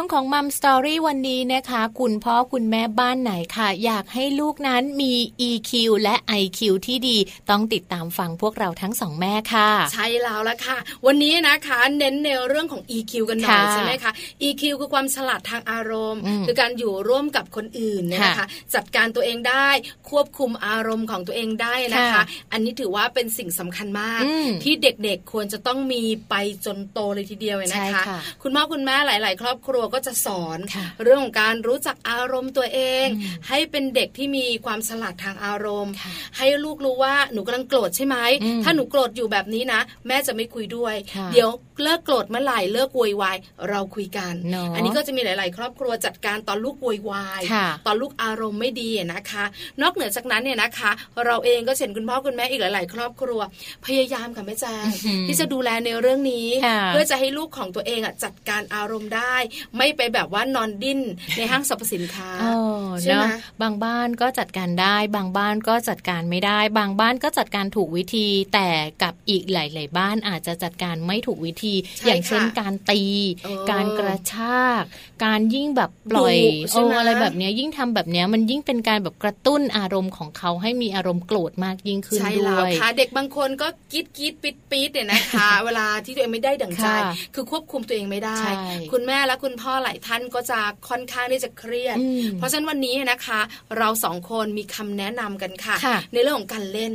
[0.00, 5.14] ช่วงของมัมสตอรี่วันนี้นะคะ คุณพ่อคุณแม่บ้านไหนค่ะ อยากให้ลูกนั้นมี
[5.48, 7.16] EQ และ IQ ที่ดี
[7.50, 14.12] ต้องติดตามฟังพวกเราทั้งสองแม่ค่ะ ใช่แล้วละค่ะ วันนี้นะคะเน้นในเรื่องของ EQ กันหน่อยใช่ไหมคะ
[14.48, 19.68] EQ คือความฉลาดทางอารมณ์ คือการอยู่ร่วมกับคนอื่นนะคะ จัดการตัวเองได้
[20.10, 24.22] ควบคุมอารมณ์ของตัวเองได้นะคะ อันนี้ถือว่าเป็นสิ่งสำคัญมาก
[24.64, 26.34] ที่เด็กๆควรจะต้องมีไป
[26.66, 28.02] จนโตเลยทีเดียวนะคะ
[28.42, 30.58] คุณพ่อคุณแม่หลาย ๆ ครอบครัวก็จะสอน
[31.02, 33.06] เรื่องของการรู้จักอารมณ์ตัวเอง
[33.48, 35.92] ให้เป็นเด็กที่มีความฉลาดทางอารมณ์
[36.36, 38.16] ให้ลูกรู้ว่าหนูกำลังโกรธใช่ไหม
[38.64, 40.94] ถ้าหนูโกรธอยู่แบบนี้นะ แม่จะไม่คุยด้วย
[41.32, 41.50] เดี๋ยว
[41.82, 43.36] เลิกโกรธเมื่อไหร่เลิกวอยวาย
[43.70, 44.34] เราคุยกัน
[44.74, 47.42] อันนี้ก็จะมีหลาย ๆ ครอบครัวจัดการตอนลูกวอยวาย
[47.86, 49.44] ตอนลูกอารมณ์ไม่ดีนะคะ
[49.82, 50.90] นอกเหนือจากนั้นเนี่ยนะคะ
[51.26, 53.40] เราเองก็เห็นคุณพ่อคุณแม่อีกหลาย ๆ ครอบครัว
[53.86, 54.86] พยายามค่ะแม่แจง
[55.26, 56.48] ที่จะดูแลในเรื่องนี้
[56.88, 59.36] เพื่อจะให้ลูกของตัวเองอะจัดการอารมณ์ได้
[59.78, 61.00] ไม่ไปแบบว่านอนดิ้น
[61.36, 62.30] ในห้างสรรพสินค้า
[63.02, 63.24] ใช่ไหม
[63.62, 68.68] บางบ้านก็จัดการได้ บางบ้านก็จัดการไม่ได้ บางบ้านก็จัดการถูกวิธี แต่
[69.02, 71.74] กับอีกหลาย ๆ บ้านอาจจะจัดการไม่ถูกวิธี
[72.06, 73.02] อย่างเช่นการตี
[73.70, 74.82] การกระชาก
[75.24, 76.36] การยิ่งแบบปล่อย
[76.72, 86.86] โอ้อะไรแบบนี้ยิ่งทำแบบนี้มันยิ่งเป็นการแบบกระตุ้นอารมณ์ของเขาให้มีอารมณ์โกรธมากยิ่งขึ้นด้วยค่ะเด็กบางคนก็กิ๊ดกิ๊ดปิดปิดเนี่ยนะคะ เวลาที่ตัวเองไม่ได้ดั่งใจ
[87.34, 88.38] คือควบคุมตัวเองไม่ได้
[88.92, 91.96] คุณแม่และคุณพ่อหลายท่านก็จะค่อนข้างที่จะเครียด
[92.38, 93.40] เพราะฉะนั้นวันนี้นะคะ
[93.78, 95.76] เราสองคนมีคำแนะนำกันค่ะ
[96.12, 96.92] ในเรื่องของการเล่น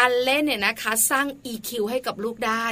[0.00, 2.64] การเล่นเนี่ยนะคะ สร้าง EQ ให้กับลูกได้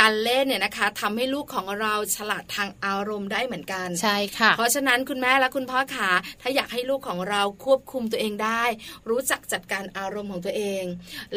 [0.00, 8.64] การเล่นเนี่ยนะคะทำให้ลูกของเราฉลาดทางอารมณ์ได้เหมือนกันใช่ค่ะ เพราะฉะนั้นคุณแม่และคุณพ่อขาถ้าอยากให้ลูกของเราควบคุมตัวเองได้
[9.10, 10.84] รู้จักจัดการอารมณ์ของตัวเอง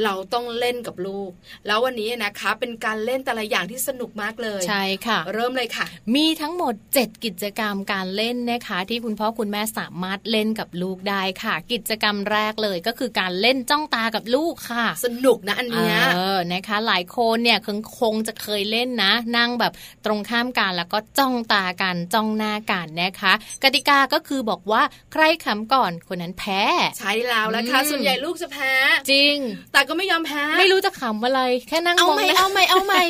[0.03, 1.31] เราต้องเล่นกับลูก
[1.67, 5.85] แล้ววันนี้นะคะเป็นการเล่นแต่ละอย่างที่สนุกมากเลยใช่ค่ะ เริ่มเลยค่ะ
[6.15, 19.73] มีทั้งหมด 7 กิจกรรมการเล่นนะคะ ที่คุณพ่อคุณแม่สามารถเล่นกับลูกได้ค่ะ กิจกรรมแรกเลยก็คือการเล่นจ้องตากับลูกค่ะ สนุกนะอันเนี้ยเออนะคะ หลายคนเนี่ยคงคงจะเคยเล่นนะ นั่งแบบ
[20.05, 24.81] ตรงข้ามกันแล้วก็จ้องตากันจ้องหน้ากันนะคะ กติกาก็คือบอกว่า
[25.13, 26.61] ใครขำก่อนคนนั้นแพ้
[26.97, 28.71] ใช่แล้วแล้วค่ะส่วนใหญ่ลูกจะแพ้
[29.11, 29.35] จริง
[29.73, 33.03] แต่ก็ไม่ยอมแพ้ไม่รู้จะขำอะไรแค่นั่งมองเอาไม่เอาไม่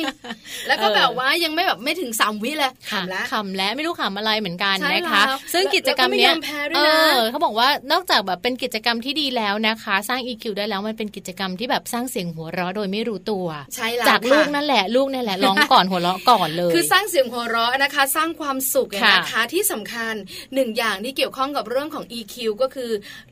[0.68, 6.34] แล้วก็แบบว่ายังไม่แบบไม่ถึงสามวิเลยขำแล้วขำแล้วไม่รู้ขำอะไรเหมือนกันนะคะ ซึ่งกิจกรรมเนี้ย
[6.76, 6.80] เอ
[7.16, 20.14] อเขาบอกว่านอกจากแบบเป็นกิจกรรมที่ดีแล้วนะคะ สร้าง EQ ได้แล้วมันเป็นกิจกรรมที่แบบสร้างเสียงหัวเราะโดยไม่รู้ตัวใช่แล้วจากลูกนั่นแหละลูกนั่นแหละร้องก่อนหัวเราะก่อนเลย คือสร้างเสียงหัวเราะนะคะ สร้างความสุขนะคะที่สำคัญ
[20.54, 22.90] หนึ่งอย่างที่เกี่ยวข้องกับเรื่องของ EQ ก็คือ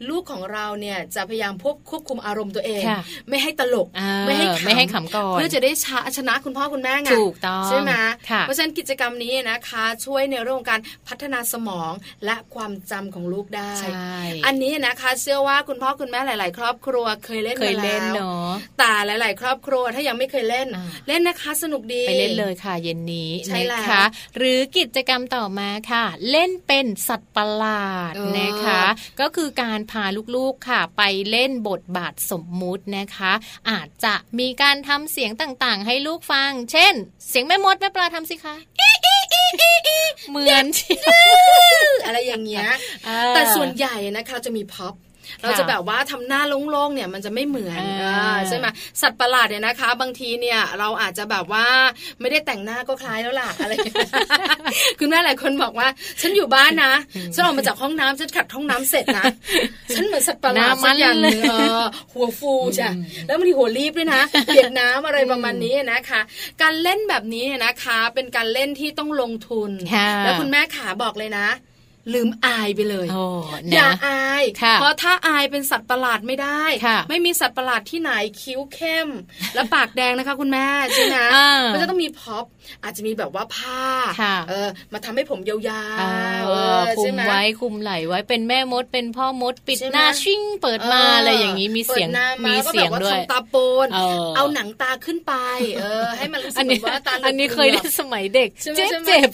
[0.09, 1.55] ลูกของเราเนี่ยจะพยายาม
[1.91, 2.83] ควบคุมอารมณ์ตัวเอง
[3.29, 3.89] ไม่ให้ตลก
[4.27, 5.71] ไม่ให้ไม่ให้ขำก่อนเพื่อจะได้
[6.17, 7.93] ชนะคุณพ่อคุณแม่ไงถูกต้องใช่ไหม
[8.41, 11.93] เพราะฉะนั้นกิจกรรมนี้นะคะ ช่วยในเรื่องการพัฒนาสมอง
[12.25, 13.73] และความจำของลูกได้
[14.47, 20.69] อันนี้นะคะเชื่อว่าคุณพ่อคุณแม่หลาย ๆ ครอบครัวเคยเล่นเคยเล่นเนาะแต่หลาย ๆ ครอบครัวถ้ายังไม่เคยเล่น
[21.09, 23.31] เล่นนะคะสนุกดีไปเล่นเลยค่ะ เย็นนี้
[23.73, 24.03] นะคะ
[24.37, 28.83] หรือกิจกรรมต่อมาค่ะ เล่นเป็นสัตว์ประหลาดนะคะ
[29.21, 30.05] ก็คือการพา
[30.37, 33.33] ลูก ๆ ค่ะ ไปเล่นบทบาทสมมุตินะคะ
[33.71, 36.95] อาจจะมีการทำเสียงต่าง ๆ ให้ลูกฟัง เช่น
[37.29, 38.55] เสียงแม่มดแม่ปลาทำสิคะ
[40.31, 40.65] เหมือน
[42.07, 42.69] อะไรอย่างเงี้ย
[43.35, 44.95] แต่ส่วนใหญ่นะคะจะมีพ็อป
[45.43, 47.83] เราจะแบบว่าทำหน้าโล่งๆเนี่ยมันจะไม่เหมือน
[48.49, 48.67] ใช่ไหม
[49.03, 51.67] สัตว์ประหลาดเนี่ยนะคะ บางทีเนี่ยเราอาจจะแบบว่า
[52.21, 53.73] ไม่ได้แต่งหน้าก็คล้ายแล้วล่ะอะไร
[55.01, 55.89] คุณแม่หลายคนบอกว่า
[56.21, 56.93] ฉันอยู่บ้านนะ
[57.35, 59.25] ฉันออกมาจากห้องน้ำฉันขัดห้องน้ำเสร็จนะ
[59.95, 61.41] ฉันเหมือนสัตว์ประหลาดสักอย่างนึง
[62.13, 62.89] หัวฟูจ้ะ
[63.27, 66.21] แล้วบางทีหัวรีบด้วยนะเปียกน้ำอะไรประมาณนี้นะคะ
[66.63, 69.71] การเล่นแบบนี้นะคะ เป็นการเล่นที่ต้องลงทุน
[70.25, 71.49] แล้วคุณแม่ขาบอกเลยนะ
[72.15, 73.07] ลืมอายไปเลย
[73.73, 74.45] อย่าอาย
[74.81, 76.63] เพราะถ้าอายเป็นสัตว์ประหลาดไม่ได้
[77.09, 79.09] ไม่มีสัตว์ประหลาดที่ไหนคิ้วเข้ม
[79.55, 81.17] และปากแดงนะคะคุณแม่ใช่ไหม
[81.73, 82.45] มันจะต้องมีพ็อป
[82.85, 83.83] อาจจะมีแบบว่าผ้า
[84.49, 85.57] เออมาทำให้ผมยา
[86.45, 92.09] วๆคุมไว้คุมไหลไว้เป็นแม่มด เป็นพ่อมดปิดหน้าชิ่งเปิดมาอะไรอย่างนี้มีเสียง
[92.49, 93.89] มีเสียงด้วยตาโปน
[94.37, 95.35] เอาหนังตาขึ้นไป
[95.79, 99.31] เออ ให้มันรู้สึกว่าตาอันนี้เคยได้สมัยเด็กเจ็บเจ็บ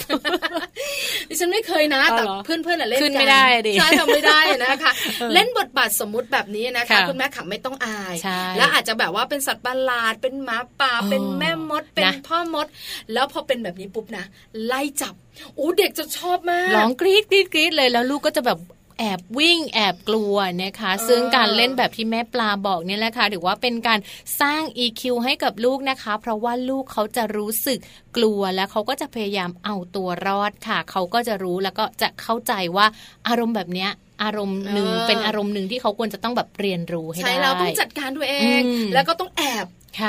[1.28, 4.92] ดิฉันไม่เคยนะแต่เพื่อนเพื่อนเล่นขึ้นไม่ได้ดิใช่ทำไม่ได้นะคะ
[5.34, 8.14] เล่นบทบาทสมมุติแบบนี้นะคะ คุณแม่ขับไม่ต้องอาย
[8.56, 12.66] แล้วอาจจะแบบว่าเป็นสัตว์ประหลาดเป็นหมาป่าเป็นแม่มดเป็นพ่อมด
[13.12, 14.24] แล้วพอเป็นแบบนี้ปุ๊บนะ
[14.66, 15.14] ไล่จับ
[15.54, 18.58] โอ้เด็กจะชอบมากร้องกรี๊ดกรี๊ดกรี๊ดเลยแล้วลูกก็จะแบบ
[18.98, 23.98] แอบวิ่งแอบกลัวนะคะ ซึ่งการเล่นแบบที่แม่ปลาบอกเนี่ยแหละค่ะถือว่าเป็นการ
[24.40, 27.78] สร้าง EQ ให้กับลูกนะคะ เพราะว่าลูกเขาจะรู้สึก
[28.16, 32.86] กลัวแล้วเขาก็จะพยายามเอาตัวรอดค่ะ เขาก็จะรู้แล้วก็จะเข้าใจว่า
[33.28, 33.90] อารมณ์แบบเนี้ย
[34.22, 38.60] อารมณ์หนึ่งเป็นอารมณ์หนึ่งที่เขาควรจะต้องแบบเรียนรู้ให้ได้ใช่เราต้องจัดการตัวเอง
[38.94, 39.66] แล้วก็ต้องแอบ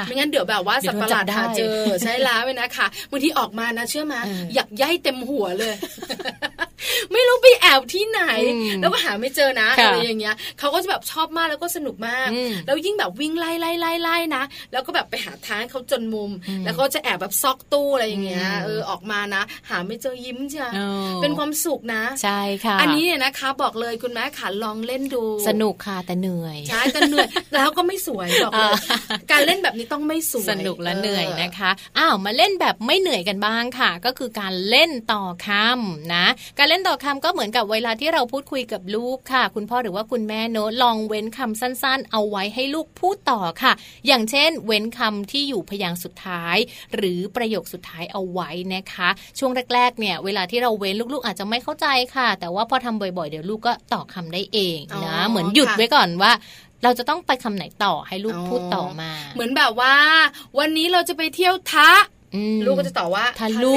[0.07, 4.19] ไม่งั้นเดี๋ยวแบบว่าสัตว์ประหลาดหาเจอใช่แล้วเนะคะบางทีออกมานะเชื่อมา
[4.55, 5.73] อยากย่ายเต็มหัวเลย
[7.13, 8.21] ไม่รู้ไปแอบที่ไหน
[8.81, 12.27] แล้วก็หาไม่เจอนะอะไรอย่างเงี้ยเขาก็จะแบบชอบมากแล้วก็สนุกมาก
[12.65, 16.31] แล้วยิ่งแบบวิ่งไล่ไล่ไล่ไล่นะ แล้วก็แบบไปหาทางเขาจนมุม
[16.65, 20.67] แล้วก็จะแอบแบบซอกตู้อะไรอย่างเงี้ยเออออกมานะ หาไม่เจอยิ้มจ้ะ
[21.21, 28.73] เป็นความสุขนะ ใช่ค่ะ อันนี้เนี่ยนะคะ บอกเลยคุณแม่ขาลองเล่นดู สนุกค่ะแต่เหนื่อยใช่แต่เหนื่อยแล้วก็ไม่สวยบอกเลย
[29.31, 36.25] การเล่นแบบนี้ต้องไม่สวยสนุกและเหนื่อยนะคะอ้าวมาเล่นแบบไม่เหนื่อยกันบ้างค่ะ ก็คือการเล่นต่อคำนะ
[36.57, 43.73] การเล่นต่อคำก็เหมือนกับเวลาที่เราพูดคุยกับลูกค่ะ คุณพ่อหรือว่าคุณแม่โน้ตลองเว้นคำสั้นๆ เอาไว้ให้ลูกพูดต่อค่ะ
[44.07, 46.57] อย่างเช่น เว้นคำที่อยู่พยางสุดท้าย
[46.95, 49.09] หรือประโยคสุดท้ายเอาไว้นะคะ
[49.39, 56.31] ช่วงแรกๆเนี่ยเวลาที่เราเว้นลูกๆ อาจจะไม่เข้าใจค่ะ แต่ว่าพอทำบ่อยๆ เดี๋ยวลูกก็ต่อคำได้เองนะเหมือนหยุดไว้ก่อนว่า
[56.85, 59.95] เราจะต้องไปคำไหนต่อให้ลูกพูดต่อมา เหมือนแบบว่า
[60.59, 61.91] วันนี้เราจะไปเที่ยวทะ
[62.65, 63.75] ลูกก็จะตอบว่าทะลุ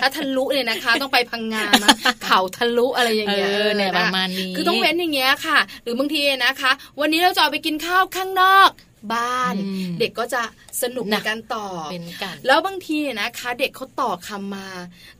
[0.00, 1.90] ถ้าทะลุเนี่ยนะคะ ต้องไปพังงานะ
[2.24, 8.70] เขาทะลุอะไรอย่างเงี้ยเนี่ยประมาณนี้คือต้องเว้นอย่างเงี้ยค่ะ หรือบางทีนะคะ วันนี้เราจะไปกินข้าวข้างนอก
[9.12, 9.54] บ้าน
[10.00, 10.42] เด็กก็จะ
[10.82, 14.68] สนุกในการต่อเป็นกันแล้วบางทีนะคะ เด็กเขาต่อคำมา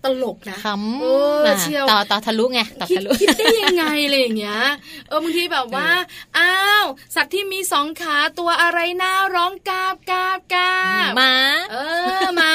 [0.04, 4.60] ตลกนะคำเชียวต่อต่อทะลุไงต่อทะลุคิดได้ยังไงอะไรอย่างเงี้ย
[5.08, 5.88] เออบางทีแบบว่า
[6.38, 10.74] อ้าวสัตว์ที่มีสองขาตัวอะไรน่าร้องกาบกาบกา
[11.10, 11.34] บหมา
[11.72, 11.76] เอ
[12.22, 12.52] อหมา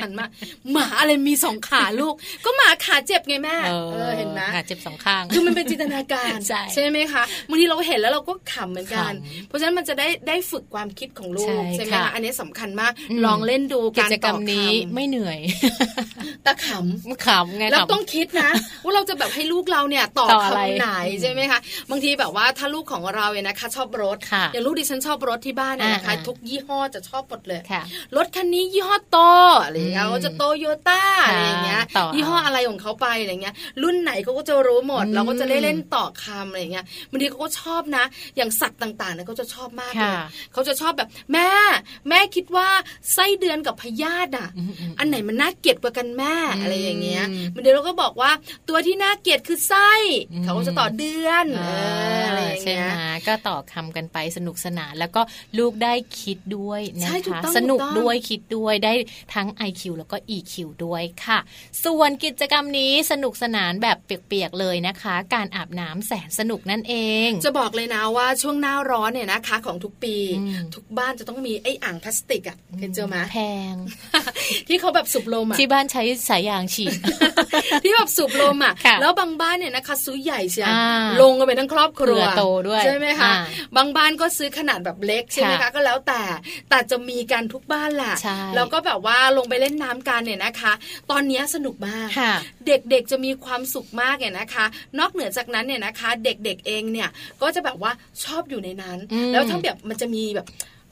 [0.00, 0.26] หันมา
[0.72, 3.72] หมาอะไรมีสองขาลูก ก็หมาขาเจ็บไงแม่เอ
[4.08, 6.38] อเห็นไหมขาเจ็บสองข้างคือมันเป็นจินตนาการ
[6.72, 9.12] ใช่ไหมคะบางทีเราเห็นแล้วเราก็ขำเหมือนกัน
[9.46, 12.92] เพราะฉะนั้นมันจะได้ได้ฝึกความคิดของลูกใช่ไหมคะอันนี้สำคัญมาก
[13.24, 15.38] ลองเล่นดูการต่อคำไม่เหนื่อย
[16.46, 18.50] ตะขำขำไงแล้วต้องคิดนะ
[18.84, 20.88] ว่าเราจะแบบให้ลูกเราเนี่ยต่อคำไหน
[21.22, 21.58] ใช่ไหมคะ
[21.90, 24.16] บางทีแบบว่าถ้าลูกของเราเนี่ยนะคะ ชอบรถ
[24.52, 27.60] อย่างลูกดิฉันชอบรถที่บ้านเนี่ยนะคะทุกยี่ห้อจะชอบหมดเลย
[28.16, 29.18] รถคันนี้ยี่ห้อโต
[29.64, 31.82] อะไรอย่างเงี้ยเขาจะโตโยต้าอะไรอย่างเงี้ย
[32.14, 38.04] ยี่ห้ออะไรของเขาไปอะไรเงี้ย รุ่นไหนเขาก็จะรู้หมดเราก็จะได้เล่นต่อคำอะไรอย่างเงี้ยบางทีเขาก็ชอบนะ
[38.36, 40.16] อย่างสัตว์ต่างๆเนี่ยเขาจะชอบมากเลย
[40.52, 41.50] เขาจะชอบแบบแม่
[42.08, 42.68] แม่คิดว่า
[43.12, 44.48] ไส้เดือนกับพยาธิอะ
[44.98, 48.30] อันไหนมันน่าเกลียดกว่ากันแม่อะไรอย่างเงี้ยมันเดี๋ยวเราก็บอกว่า
[48.68, 49.92] ตัวที่น่าเกลียดคือไส้
[50.44, 51.46] เขาก็จะต่อเดือน
[52.26, 52.88] อะไรอย่างเงี้ย
[53.26, 55.22] ก็ต่อคำกันไปสนุกสนานแล้วก็
[55.58, 58.92] ลูกได้คิดด้วยนะคะสนุกด้วยคิดด้วยได้
[59.34, 61.38] ทั้ง IQ แล้วก็ EQ ด้วยค่ะ
[61.84, 66.94] ส่วนกิจกรรมนี้สนุกสนานแบบเปียกๆเลยนะคะ การอาบน้ำแสนสนุกนั่นเอ
[67.26, 70.16] ง จะบอกเลยนะว่าช่วงหน้าร้อนเนี่ยนะคะ ของทุกปี
[70.74, 73.38] ทุกบ้านจะต้องมีไอ้อ่างพลาสติกอะเคยเจอไหมแพ
[73.72, 73.74] ง
[74.68, 76.96] ที่เขาแบบสูบลมอะที่บ้านใช้สายยางฉีด
[77.82, 80.66] ที่แบบสูบลมอะแล้วบางบ้านเนี่ยนะคะซื้อใหญ่เชีย
[81.22, 83.32] ลงกันไปทั้งครอบครัวโตด้วยใช่ไหมคะ
[83.76, 86.22] บางบ้านก็ซื้อขนาดแบบเล็กใช่ไหมคะก็แล้วแต่
[86.70, 88.14] แต่จะมีกันทุกบ้านแหละ
[88.54, 90.72] แล้วก็แบบว่าลงไปเล่นน้ำกันเนี่ยนะคะ
[91.10, 92.08] ตอนนี้สนุกมาก
[92.66, 94.64] เด็กๆจะมีความสุขมากเนี่ยนะคะ
[94.98, 97.08] นอกเหนือจากนั้นเนี่ยนะคะ เด็กๆเองเนี่ย
[97.42, 97.92] ก็จะแบบว่า
[98.24, 98.98] ชอบอยู่ในนั้น
[99.32, 100.46] แล้วถ้าแบบมันจะมีแบบ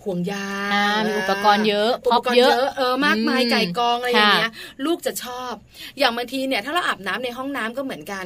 [0.06, 0.50] ห่วงยา
[0.98, 4.50] งมีอุปกรณ์เยอะอุปกรณ์เยอะเออมากมายไก่กองอะไรอย่างเงี้ย
[4.84, 5.52] ลูกจะชอบ
[5.98, 8.24] อย่างบางทีเนี่ยถ้าเราอาบน้ำในห้องน้ำก็เหมือนกัน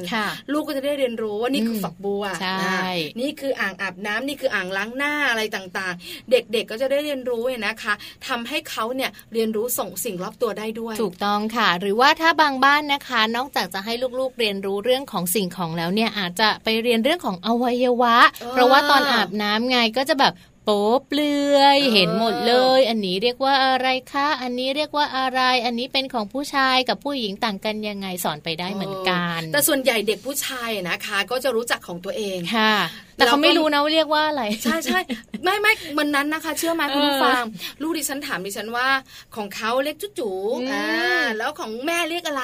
[0.51, 2.23] ลูกก็จะได้เรียนรู้ว่านี่คือฝักบัว
[3.21, 7.93] นี่คืออ่างอาบน้ำนี่คืออ่างล้างหน้าอะไรต่างๆ เด็กๆก็จะได้เรียนรู้เนี่ยนะคะ
[8.27, 18.17] ทำให้เขาเนี่ยเรียนรู้ส่งสิ่งรอบตัวได้ด้วย ถูกต้องค่ะ หรือว่าถ้าบางบ้านนะคะ นอกจากจะให้ลูกๆเรียนรู้เรื่องของสิ่งของแล้วเนี่ยอาจจะไปเรียนเรื่องของอวัยวะ
[18.51, 20.33] เพราะว่าตอนอาบน้ำไงก็จะแบบ
[20.65, 32.75] โป๊เปลือยเห็นหมดเลย อันนี้เรียกว่าอะไรคะ อันนี้เรียกว่าอะไร อันนี้เป็นของผู้ชายกับผู้หญิงต่างกันยังไงสอนไปได้เหมือนกัน แต่ส่วนใหญ่เด็กผู้ชายนะคะ ก็จะรู้จักของตัวเองค่ะ
[33.15, 34.99] แต่เขาไม่รู้นะว่าเรียกว่าอะไร ใช่ใช่
[35.43, 37.43] ไม่ไม่มันนั้นนะคะ เชื่อไหมคุณผู้ฟัง
[37.81, 38.87] ลูกดิฉันถามดิฉันว่า
[39.35, 40.31] ของเขาเรียกจุ๊จู
[40.71, 40.85] อ่า
[41.37, 42.43] แล้วของแม่เรียกอะไร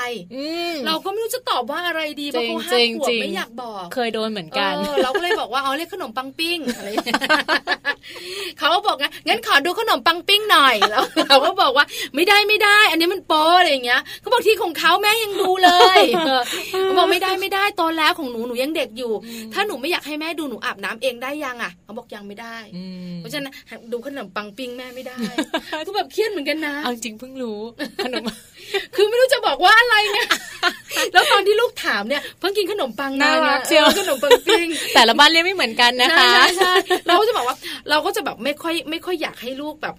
[0.85, 6.87] เราก็ไม่รู้จะตอบว่าอะไรดีเพราะเขาห้าขวบไม่อยากบอก เคยโดนเหมือนกันเราก็เลยบอกว่าอ๋อเรียกขนมปังปิ้งอะไร
[8.59, 15.99] เขาบอกงั้นงั้นขอดูขนมปังปิ้งหน่อยแล้วเราก็บอกว่าไม่ได้ไม่ได้ อันนี้มันโป๊อะไรอย่างเงี้ยเขาบอกที่ของเขาแม่ยังดูเลย
[16.83, 19.11] เขาบอกไม่ได้ไม่ได้ตอนแล้วของหนูหนูยังเด็กอยู่
[19.53, 22.57] ถ้าหนูไม่อยากให้แม่ดูหนูอาบน้ำเองได้ยังอะเขาบอกยังไม่ได้
[23.17, 23.53] เพราะฉะนั้น
[23.91, 25.17] ดูขนมปังปิ้งแม่ไม่ได้
[25.87, 27.59] ก็แบบเครียดเหมือนกันนะเอาจริงเพิ่งรู้
[28.05, 28.23] ขนม
[28.95, 30.27] คือไม่รู้จะบอกว่าอะไรเนี่ย
[31.13, 36.73] แล้วตอนที่ลูกถถามเนี่ยเพิ่งกินขนมปังน่ารักเชียวขนมปังปิ้งแต่ละบ้านเรียกไม่เหมือนกันนะคะใช่ใช่
[37.07, 37.57] เราก็จะบอกว่า
[37.89, 39.95] เราก็จะแบบไม่ค่อยไม่ค่อยอยากให้ลูกแบบ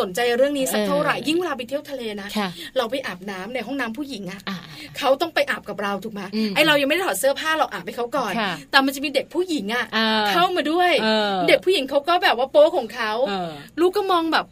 [0.00, 2.28] สนใจเรื่องนี้สักเท่าไหร่ยิ่งเวลาไปเที่ยวทะเลนะ
[2.76, 4.40] เราไปอาบน้ำในห้องน้ำผู้หญิงอะ
[4.98, 6.20] เขาต้องไปอาบกับเราถูกไหม
[6.54, 8.32] ไอเรายังไม่ได้ถอดเสื้อผ้าเราอาบไปเขาก่อน
[8.70, 9.84] แต่มันจะมีเด็กผู้หญิงอะ
[10.30, 10.90] เข้ามาด้วย
[11.48, 13.12] เด็กผู้หญิงเขาก็แบบว่าโป๊ของเขา
[13.80, 14.46] ลูกก็มองแบบ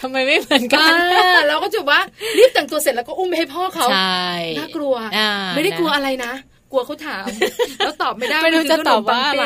[0.00, 0.92] ทำไมไม่เหมือนกัน
[1.48, 2.00] เราก็จะว่า
[2.38, 3.86] รีบแต่งตัวเสร็จแล้วก็อุ้มไปให้พ่อเขา
[4.58, 4.94] น่ากลัว
[5.54, 6.32] ไม่ได้กลัวอะไรนะ
[6.72, 7.26] กลัวเขาถาม
[7.78, 9.44] แล้วตอบไม่ได้ไม่รู้จะตอบว่าอะไร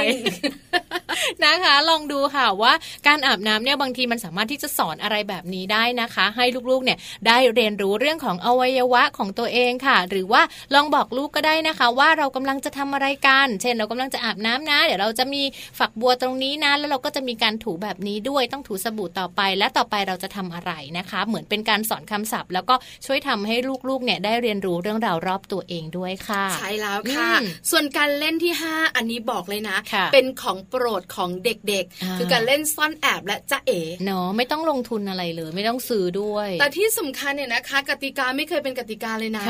[1.45, 2.73] นะคะ ลองดูค่ะว่า
[3.07, 10.43] การอาบน้ำเนี่ยบางทีมันสามารถที่จะสอนอะไรแบบนี้ได้นะคะ ให้ลูกๆเนี่ยได้เรียนรู้เรื่องของอวัยวะของตัวเองค่ะ หรือว่า
[10.75, 15.43] ลองบอกลูกก็ได้นะคะ ว่าเรากำลังจะทำอะไรกัน เช่น เรากำลังจะอาบน้ำนะ เดี๋ยวเราจะมี
[15.79, 22.75] ฝักบัวตรงนี้นะแล้วเราก็จะมีการถูแบบนี้ด้วยต้องถูสบู่ต่อไป และต่อไปเราจะทำอะไรนะคะ เหมือนเป็นการสอนคำศัพท์ แล้วก็
[23.07, 23.57] ช่วยทำให้
[23.89, 27.31] ลูกๆเนี่ยได้เรียนรู้เรื่องราวรอบตัวเองด้วยค่ะ ใช่แล้วค่ะ
[27.71, 29.77] ส่วนการเล่นที่ 5 อันนี้บอกเลยนะ
[30.13, 39.45] เป็นของโปรดของเด็กๆ คือการเล่นซ่อนแอบและจ้าเอ๋เนาะไม่ต้องลงทุนอะไรเลย ไม่ต้องซื้อด้วย แต่ที่สำคัญเนี่ยนะคะ กติกาไม่เคยเป็นกติกาเลยนะ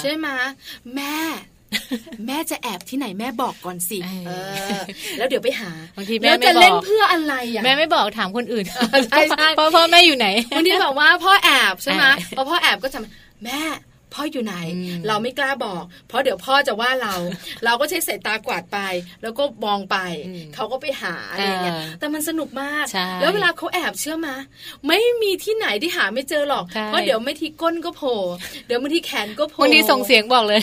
[0.00, 0.26] ใช่ไหม
[0.94, 1.16] แม่
[2.26, 3.98] แม่จะแอบที่ไหนแม่บอกก่อนสิ
[5.18, 8.64] แล้วเดี๋ยวไปหาบางทีแม่จะเล่นเพื่ออะไรอะแม่ไม่บอกถามคนอื่น
[9.58, 12.04] พ่อพ่อแม่อยู่ไหนบางทีบอกว่าพ่อแอบใช่ไหม
[12.36, 12.98] พอพ่อแอบก็จะ
[13.44, 13.60] แม่
[14.14, 14.54] พ่ออยู่ไหน
[15.06, 17.14] เราไม่กล้าบอก เพราะเดี๋ยวพ่อจะว่าเรา
[17.64, 18.78] เราก็ใช้สายตากวาดไป
[19.22, 19.96] แล้วก็มองไป
[20.54, 22.84] เขาก็ไปหาอะไรเงี้ยแต่มันสนุกมาก
[23.20, 24.34] แล้วเวลาเขาแอบเชื่อมา
[24.86, 28.18] ไม่มีที่ไหนที่หาไม่เจอหรอก เพราะเดี๋ยวไม่ทีก้นก็โผล่
[28.66, 30.60] เดี๋ยวบางทีแขนก็โผล่บางทีส่งเสียงบอกเลย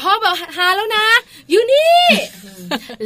[0.00, 1.06] พ่อบอกหาแล้วนะ
[1.50, 1.92] อยู่นี่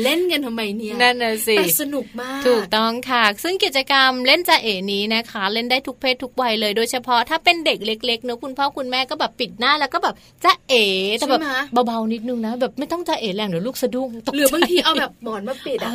[0.03, 10.15] เล่นกันทำไมเนี่ยนั่นน่ะสิแต่สนุกมาก ถูกต้องค่ะ ซึ่งกิจกรรมเล่นจะเอ๋นี้นะคะ เล่นได้ทุกเพศทุกวัยเลย โดยเฉพาะถ้าเป็นเด็กเล็กๆเนอะคุณพ่อคุณแม่ก็แบบปิดหน้าแล้วก็แบบ
[10.45, 10.85] จะเอ๋
[11.19, 11.41] แต่แบบ
[11.87, 15.91] เบาๆนิดนึงนะ แบบไม่ต้องจะเอ๋แรงเดี๋ยวลูกสะดุ้งตกหรือบางทีเอาแบบหมอนมาปิดอะ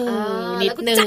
[0.64, 0.98] นิดนึง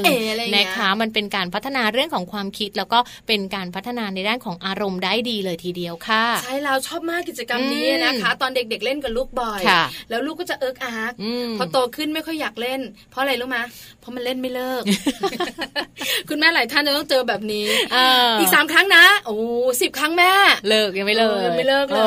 [0.55, 9.61] นะคะมันเป็นการพัฒนาเรื่องของความคิดแล้วก็เป็นการพัฒนาในด้านของอารมณ์ได้ดีเลยทีเดียวค่ะ ใช่เราชอบมากกิจกรรมนี้นะคะ ตอนเด็กๆเล่นกับลูกบ่อย
[10.09, 11.13] แล้วลูกก็จะเอิกอาร์ก
[11.57, 12.79] พอโตขึ้นไม่ค่อยอยากเล่น
[13.11, 13.57] เพราะอะไรรู้ไหม
[13.99, 14.83] เพราะมันเล่นไม่เลิก
[16.29, 17.65] คุณแม่หลายท่านจะต้องเจอแบบนี้
[18.39, 19.35] อีกสามครั้งนะโอ้
[19.81, 20.31] สิบครั้งแม่
[20.69, 21.99] เลิกยังไม่เลิกไม่เลิกเล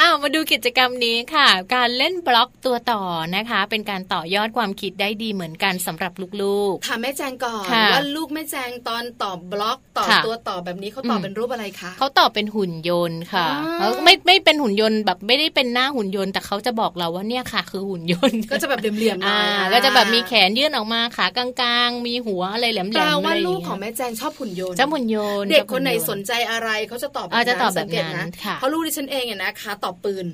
[0.00, 3.02] อ้าวมาดูกิจกรรมนี้ค่ะ การเล่นบล็อกตัวต่อ
[3.36, 6.12] นะคะ เป็นการต่อยอดความคิดได้ดีเหมือนกันสำหรับ
[6.42, 13.46] ลูกๆค่ะแม่แจงก่อนว่าลูกแม่แจงตอนตอบบล็อกต่อตัวต่อแบบนี้เขาตอบเป็นรูปอะไรคะเขาตอบเป็นหุ่นยนต์ค่ะ
[13.78, 19.40] เขาไม่ไม่เป็นหุ่นยนต์แบบไม่ได้เป็นหน้าหุ่นยนต์แต่เขาจะบอกเราว่าเนี่ยค่ะ คือหุ่นยนต์ก็จะแบบเหลี่ยมๆอ่า
[19.72, 21.48] ก็จะแบบมีแขนยื่นออกมาขากลา
[21.86, 28.28] งๆ มีหัวอะไรแหลมๆแปลว่าลูกของแม่แจงชอบหุ่นยนต์ชอบหุ่นยนต์เด็กคนไหนสนใจอะไรเขาจะตอบจะตอบแบบนั้น
[28.60, 30.26] เพราะลูกดิฉันเองเนี่ยนะคะตอบปืน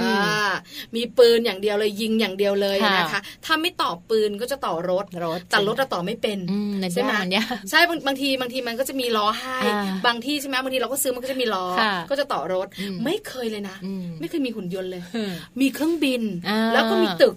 [0.00, 0.52] อ่า
[0.96, 6.38] มีปืนอย่างเดียวเลยยิงอย่างเดียวเลยนะคะ ถ้าไม่ต่อปืนก็จะต่อรถรถแต่รถจะต่อไม่เป็น
[6.92, 7.12] ใช่ไหม
[7.70, 9.58] ใช่บางทีบางทีมันก็จะมีล้อให้
[10.06, 11.64] บางที่ใช่ไหมบางทีเราก็ซื้อมันก็จะมีล้อ
[12.10, 12.66] ก็จะต่อรถ
[13.04, 13.76] ไม่เคยเลยนะ
[14.20, 15.02] ไม่เคยมีหุ่นยนต์เลย
[15.60, 16.22] มีเครื่องบิน
[16.72, 17.36] แล้วก็มีตึก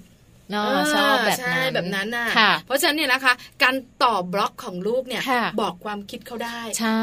[0.95, 2.27] ชอบแบบนั้นแบบนั้นน่ะ
[2.65, 3.33] เพราะฉะนั้นเนี่ยนะคะ
[3.63, 5.21] การต่อบล็อกของลูกเนี่ย
[5.61, 6.59] บอกความคิดเขาได้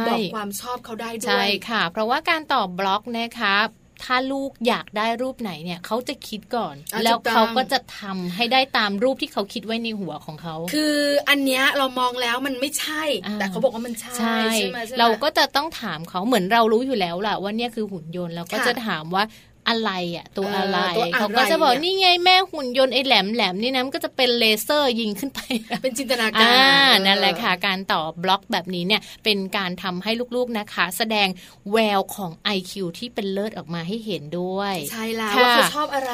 [0.08, 3.56] บอกความชอบเขาได้ด้วยใช่ค่ะ เพราะว่าการต่อบล็อกนะคะ
[4.04, 6.74] ถ้าลูกอยากได้รูปไหนเนี่ยเขาจะคิดก่อน
[7.04, 10.96] แล้วเขาก็จะทำให้ได้ตามรูปที่เขาคิดไว้ในหัวของเขา คือ
[11.28, 13.02] อันเนี้ยเรามองแล้วมันไม่ใช่
[13.38, 19.24] แต่เขาบอกว่ามันใช่ใช่ไหมเราก็จะต้องถามเขาเหมือนเรารู้อยู่แล้วแหละว่าเนี่ยคือหุ่นยนต์เราก็จะถามว่า
[19.68, 20.78] อะไรอะตัวอะไร
[21.14, 25.40] เขาก็จะบอกนี่ไงแม่หุ่นยนต์ไอ้แหลมแหลมนี่นะมันก็จะเป็นเลเซอร์ยิงขึ้นไป
[25.82, 26.46] เป็นจินตนากา
[26.94, 31.28] รนั่นแหละค่ะ การต่อบล็อกแบบนี้เนี่ยเป็นการทำให้ลูกๆนะคะ แสดง
[31.72, 36.12] แววของ IQ ที่เป็นเลิศออกมาให้เห็นด้วย ใช่แล้วว่าเขาชอบอะไร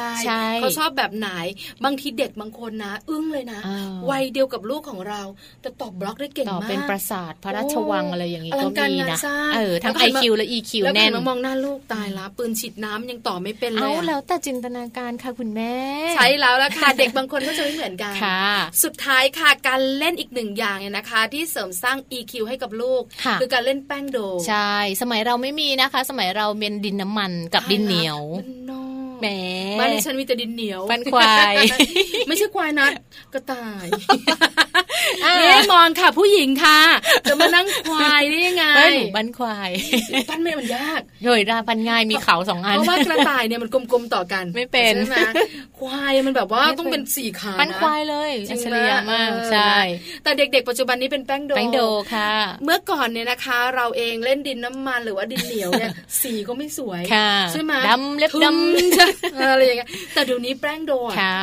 [0.60, 1.28] เขาชอบแบบไหน
[1.84, 3.60] บางทีเด็กบางคนนะอึ้งเลยนะ
[4.10, 5.22] วัยเดียวกับลูกของเรา
[5.62, 9.18] แต่ตอบบล็อกได้เก่งมากเป็นประสาทพระราชวังอะไรอย่างนี้ก็มีนะ
[9.54, 15.74] เออทั้ง IQ และ EQ แน่นแล้วมองหน้าลูกตายละปืนฉีดน้ำยังต่อไม่เป็นเลยเอาแล้วแต่จินตนาการค่ะคุณแม่
[16.14, 18.44] ใช่แล้วละค่ะเด็กบางคนก็จะไม่เหมือนกันค่ะ
[18.84, 23.02] สุดท้ายค่ะการเล่นอีกหนึ่งอย่างเนี่ยนะคะ ที่เสริมสร้าง EQ ให้กับลูก
[23.40, 24.18] คือการเล่นแป้งโด
[24.48, 24.72] ใช่
[25.02, 28.20] สมัยเราไม่มีนะคะ สมัยเราเป็นดินน้ำมันกับดินเหนียว
[29.20, 29.26] แหม
[29.78, 31.54] บ้านดิฉันมีแต่ดินเหนียวปันควาย
[32.28, 32.88] ไม่ใช่ควายนะ
[33.34, 33.86] กระต่าย
[35.38, 36.80] นี่มองค่ะ ผู้หญิงค่ะ
[37.28, 39.70] จะมานั่งควายได้ยังไงไม่หนูปั้นควาย
[40.28, 45.18] ปั้นไม่มันยากโดยราปั้นง่ายมีเขาสองอันเพราะว่ากระต่ายเนี่ยมันกลมๆต่อกันไม่เป็นใช่ไหม
[45.78, 49.74] ควายมันแบบว่าต้องเป็นสี่ขาปั้นควายเลยอัจฉริยะมากใช่
[50.22, 51.80] แต่เด็ก ๆ ปัจจุบันนี้เป็นแป้งโดแป้งโด
[52.14, 52.32] ค่ะ
[52.64, 55.90] เมื่อก่อนเนี่ยนะคะ เราเองเล่นดินน้ำมันหรือว่าดินเหนียวเนี่ย
[56.22, 57.02] สีก็ไม่สวย
[57.52, 59.07] ใช่ไหมดำเล็บดำ
[59.52, 60.92] อะไรอย่างเงี้ยแต่เดี๋ยวนี้แป้งโด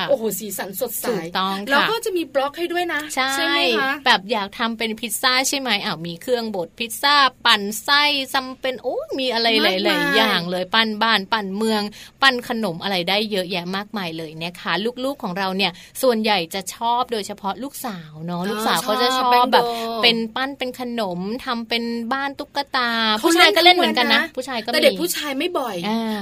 [0.09, 1.05] โอ้โหสีสันสดใส
[1.37, 8.03] ต้องแล้วก็จะมีบล็อกให้ด้วยนะ ใช่ไหมคะแบบอยากทำเป็นพิซซ่าใช่ไหมอ้าวมีเครื่องบดพิซซ่า ปั่นไส้
[8.33, 11.81] ซัมเป็นโอ้มีอะไรหลายๆอย่างเลยปั้นบ้านปั่นเมือง
[12.21, 14.71] ปั้นขนมอะไรได้เยอะแยะมากมายเลยนะคะ
[15.03, 19.65] ลูกๆของเราเนี่ย ส่วนใหญ่จะชอบโดยเฉพาะลูกสาวเนาะลูกสาวเขาจะชอบแบบ
[20.03, 22.89] เป็นปั้นเป็นขนมทำเป็นบ้านตุ๊กตา
[23.23, 25.75] ผู้ชายก็เล่นเหมือนกันนะ ผู้ชายก็แต่เด็กผู้ชายไม่บ่อย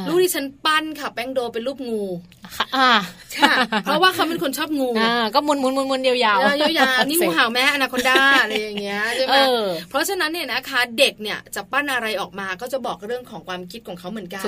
[0.08, 2.04] ลูกที่ฉันปั้นค่ะแป้งโดเป็นรูปงู
[2.76, 2.92] อ่า
[3.38, 3.54] ค่ะ
[3.84, 9.36] เพราะว่าเขาเป็นคนชอบงูอ่าก็มุนมุนมุนมุนยาวๆยาวๆนี่งูเห่าแม่อนาคอนดาอะไรอย่างเงี้ยใช่ไหม
[9.90, 14.44] เพราะฉะนั้นเนี่ยนะคะ เด็กเนี่ยจะปั้นอะไรออกมาก็จะบอกเรื่องของความคิดของเขาเหมือนกัน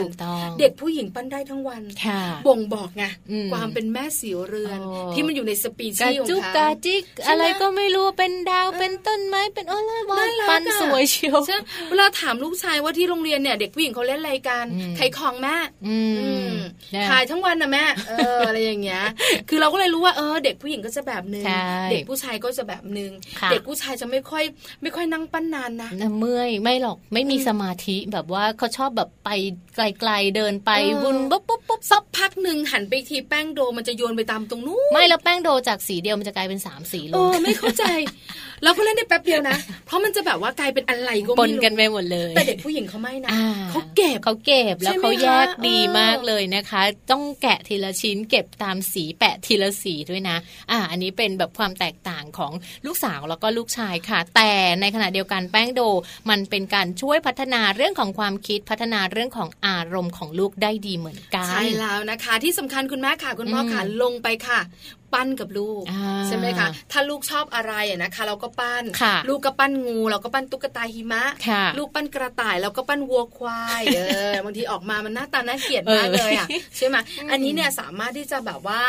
[0.59, 1.81] เด็กผู้หญิงปั้นได้ทั้งวัน
[2.47, 3.03] บ่งบอกไง
[3.51, 4.79] ความเป็นแม่สิวเรือน
[5.13, 10.17] ที่มันอยู่ในสปีชีส์ของเขากาจิกอะไรก็ไม่รู้เป็นดาวเป็นต้นไม้เป็นอะไรวะ
[10.49, 11.38] ปั้นสวยเชียว
[11.89, 14.65] เวลาถามลูกชายว่าที่โรงเรียนเนี่ยเด็กผู้หญิงเขาเล่นอะไรกัน
[14.97, 15.55] ไขของแม่
[17.09, 19.03] ถ่ายทั้งวันนะแม่เอออะไรอย่างเงี้ย
[19.49, 21.43] คือเราก็เลยรู้ว่าเออเด็กผู้หญิงก็จะแบบนึง
[21.91, 23.11] เด็กผู้ชายก็จะแบบนึง
[23.51, 24.43] เด็กผู้ชายจะไม่ค่อย
[24.82, 29.30] ไม่ค่อยนั่งปั้นนานนะเมื่อยไม่หรอกไม่มีสมาธิแบบว่าเขาชอบแบบไป
[29.76, 30.71] ไกลๆเดินไป
[31.01, 37.84] วุ่นปุ๊บปุ๊บปุ๊บสักพักหนึ่งหันไปทีแป้งโดมันจะโยนไปตามตรงนู้นไม่แล้วแป้งโดจากสีเดียวมันจะกลายเป็นสามสีลงไม่เข้าใจ
[38.63, 43.29] เราก็เล่นได้แป๊บเดียวนะ เพราะมันจะแบบว่ากลายเป็นอะไรก็ไม่รู้ปนกันไปหมดเลย แต่เด็กผู้หญิงเขาไม่นะ
[43.71, 46.81] เขาเก็บเขาเก็บแล้วเขาแยกดีมากเลยนะคะ
[47.11, 50.37] ต้องแกะทีละชิ้นเก็บตามสีแปะทีละสีด้วยนะ
[50.71, 52.51] อ่า อันนี้เป็นแบบความแตกต่างของ
[52.85, 54.51] ลูกสาวแล้วก็ลูกชายค่ะ แต่
[54.81, 55.81] ในขณะเดียวกันแป้งโด
[56.29, 64.59] มันเป็นการช่วยพัฒนาเรื่องของความคิดพัฒนาเรื่องของอารมณ์ของลูกได้ดีเหมือนกันใช่แล้วนะคะ ที่สำคัญคุณแม่ค่ะคุณพ่อค่ะลงไปค่ะ
[65.13, 65.83] ปั้นกับลูก
[66.27, 68.83] ใช่ไหมคะถ้าลูกชอบอะไรนะคะ เราก็ปั้น
[69.29, 71.23] ลูกก็ปั้นงู เราก็ปั้นตุ๊กตาหิมะ
[71.77, 73.99] ลูกปั้นกระต่ายเราก็ปั้นวัวควายเอ
[74.31, 76.47] อบางทีออกมามันหน้าตาน่าเกลียดมากเลยอะ
[76.77, 76.95] ใช่ไหม
[77.31, 78.81] อันนี้เนี่ยสามารถที่จะแบบว่า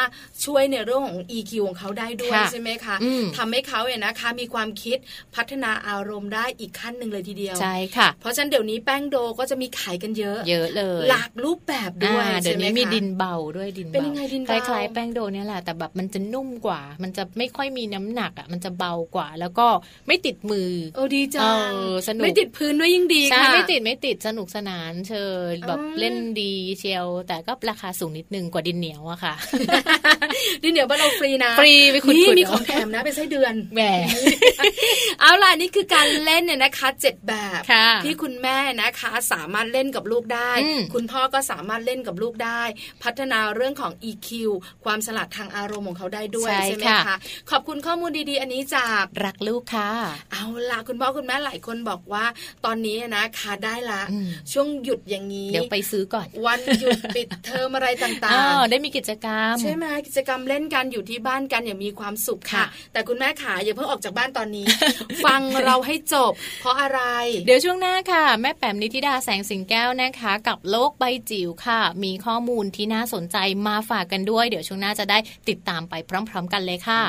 [0.45, 2.97] ช่วยในเรื่องของ EQ ของเขาได้ด้วยใช่ไหมคะ
[3.37, 4.99] ทำให้เขาเนี่ยนะคะ มีความคิด
[5.35, 19.67] พัฒนาอารมณ์ได้อีกขั้นหนึ่งเลยทีเดียวใช่ค่ะ เพราะฉะนั้นเดี๋ยวนี้แป้งโดก็จะมีขายกันเยอะ เยอะเลย หลากรูปแบบด้วยเดี๋ยวนี้มีดินเบาด้วยดินเบาเป็นยังไงดินเบาคล้ายๆแป้งโดเนี่ยแหละแต่แบบมันจะนุ่มกว่า มันจะไม่ค่อยมีน้ำหนักอะมันจะเบากว่า แล้วก็
[20.07, 21.71] ไม่ติดมือโอ้ดีจัง
[22.07, 29.35] สนุกไม่ติดพื้นด้วยยิ่งดีค่ะไม่ติดไม่ติดสนุกสนานเชิญแบบเล่นดีเชียว แต่ก็ราคาสูงนิดนึงกว่าดินเหนียวอะค่ะ
[30.63, 33.81] ดินเหนียวบ้านเราฟรีนะฟรีไปคุณมีของแถมนะเป็นไส้เดือนแหม
[35.21, 37.61] เอาล่ะนี่คือการเล่นเนี่ยนะคะเจ็ดแบบ
[38.05, 40.51] ที่คุณแม่นะคะ สามารถเล่นกับลูกได้
[40.95, 42.63] คุณพ่อก็สามารถเล่นกับลูกได้
[43.03, 44.29] พัฒนาเรื่องของ EQ
[44.85, 47.17] ความฉลาดทางอารมณ์ของเขาได้ด้วยใช่ไหมคะ
[47.51, 49.91] ขอบคุณข้อมูลดีๆ อันนี้จากรักลูกค่ะ
[50.33, 52.25] เอาล่ะคุณพ่อคุณแม่หลายคนบอกว่า
[52.65, 54.03] ตอนนี้นะคะได้ละ
[54.53, 64.67] ช่วงหยุดอย่างนี้เดี๋ยวไปซื้อก่อน วันหยุดปิดเทอมอะไรต่างๆได้มีกิจกรรม ใช่ไหมกิจกรรมเล่นกันอยู่ที่บ้านกันอย่างมีความสุขค่ะ แต่คุณแม่ขาอย่าเพิ่งออกจากบ้านตอนนี้
[65.25, 67.01] ฟังเราให้จบ เพราะอะไร
[67.47, 73.37] เดี๋ยวช่วงหน้าค่ะ แม่แป๋มนิธิดาแสงสิงแก้วนะคะ กับโลกใบจิ๋วค่ะ มีข้อมูลที่น่าสนใจ
[73.67, 75.19] มาฝากกันด้วย เดี๋ยวช่วงหน้าจะได้
[75.49, 77.01] ติดตามไปพร้อม ๆ กันเลยค่ะ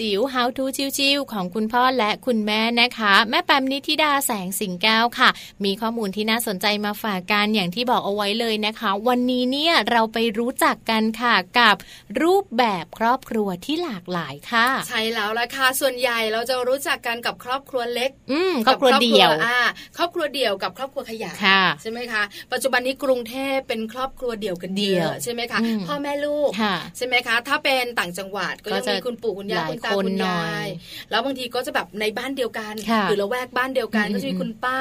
[0.00, 0.64] จิ๋ว How to
[0.98, 5.28] ชิวๆของคุณพ่อและคุณแม่นะคะ แม่แปมนิธิดาแสงสิงแก้วค่ะ
[5.64, 11.76] มีข้อมูลที่น่าสนใจมาฝากกันอย่างที่บอกเอาไว้เลยนะคะ วันนี้เนี่ยเราไปรู้จักกันค่ะกับ
[12.22, 19.58] รูปแบบครอบครัวที่หลากหลายค่ะ ใช่แล้วละค่ะส่วนใหญ่เราจะรู้จักกันกับครอบครัวเล็ก อืมครอบครัวเดี่ยวอ่า
[19.96, 21.36] ครอบครัวเดี่ยวกับครอบครัวขยาย
[21.82, 22.22] ใช่ไหมคะ
[22.52, 26.50] ปัจจุบันนี้กรุงเทพเป็นครอบครัวเดี่ยวกันเดียวใช่ไหมคะพ่อแม่ลูก
[26.96, 30.66] ใช่ไหมคะ ถ้าเป็นต่างจังหวัดก็ยังมีคุณปู่คุณย่าคุณตาคุณยาย
[31.10, 34.78] แล้วบางทีก็จะแบบในบ้านเดียวกันหรือละแวกบ้านเดียวกันก็จะมีคุณป้า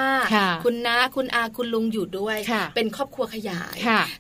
[0.64, 2.38] คุณน้าคุณอาคุณลุงอยู่ด้วย
[2.76, 3.76] เป็นครอบครัวขยาย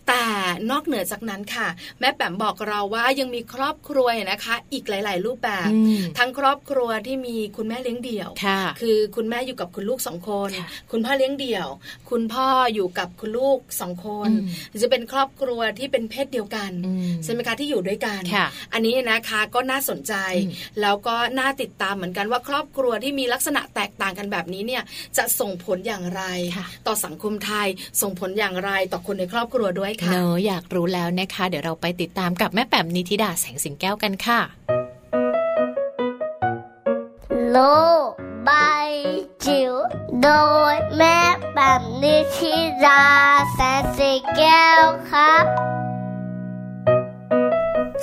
[0.07, 0.23] แต่
[0.71, 1.67] นอกเหนือจากนั้นค่ะ
[1.99, 5.69] แม่แปมบอกเราว่ายังมีครอบครัวนะคะ อีกหลาย ๆ รูปแบบ
[6.17, 8.29] ทั้งครอบครัวที่มีคุณแม่เลี้ยงเดี่ยว
[8.81, 10.49] คือคุณแม่อยู่กับคุณลูกสองคน
[10.91, 11.67] คุณพ่อเลี้ยงเดี่ยว
[12.09, 14.29] คุณพ่ออยู่กับคุณลูกสองคน
[14.81, 16.71] จะเป็นครอบครัวที่เป็นเพศเดียวกัน
[17.23, 18.21] ใช่ไหมคะที่อยู่ด้วยกัน
[18.73, 20.13] อันนี้นะคะก็น่าสนใจ
[20.81, 24.83] แล้วก็น่าติดตามเหมือนกันว่าครอบครัวที่มีลักษณะแตกต่างกันแบบนี้เนี่ย
[25.17, 26.23] จะส่งผลอย่างไร
[26.87, 27.67] ต่อสังคมไทย
[28.01, 34.39] ส่งผลอย่างไรต่อคนในครอบครัวด้วยค่ะเนออยากรู้แล้วนะคะ เดี๋ยวเราไปติดตามกับแม่แป๋มนิธิดาแสงสิงแก้วกันค่ะ
[37.49, 37.57] โล
[38.47, 38.89] บาย
[39.45, 39.73] จิ๋ว
[40.21, 40.29] โด
[40.73, 41.19] ยแม่
[41.55, 42.53] แบบนิชิ
[42.85, 43.03] รา
[43.53, 45.45] แสนสีแก้วครับ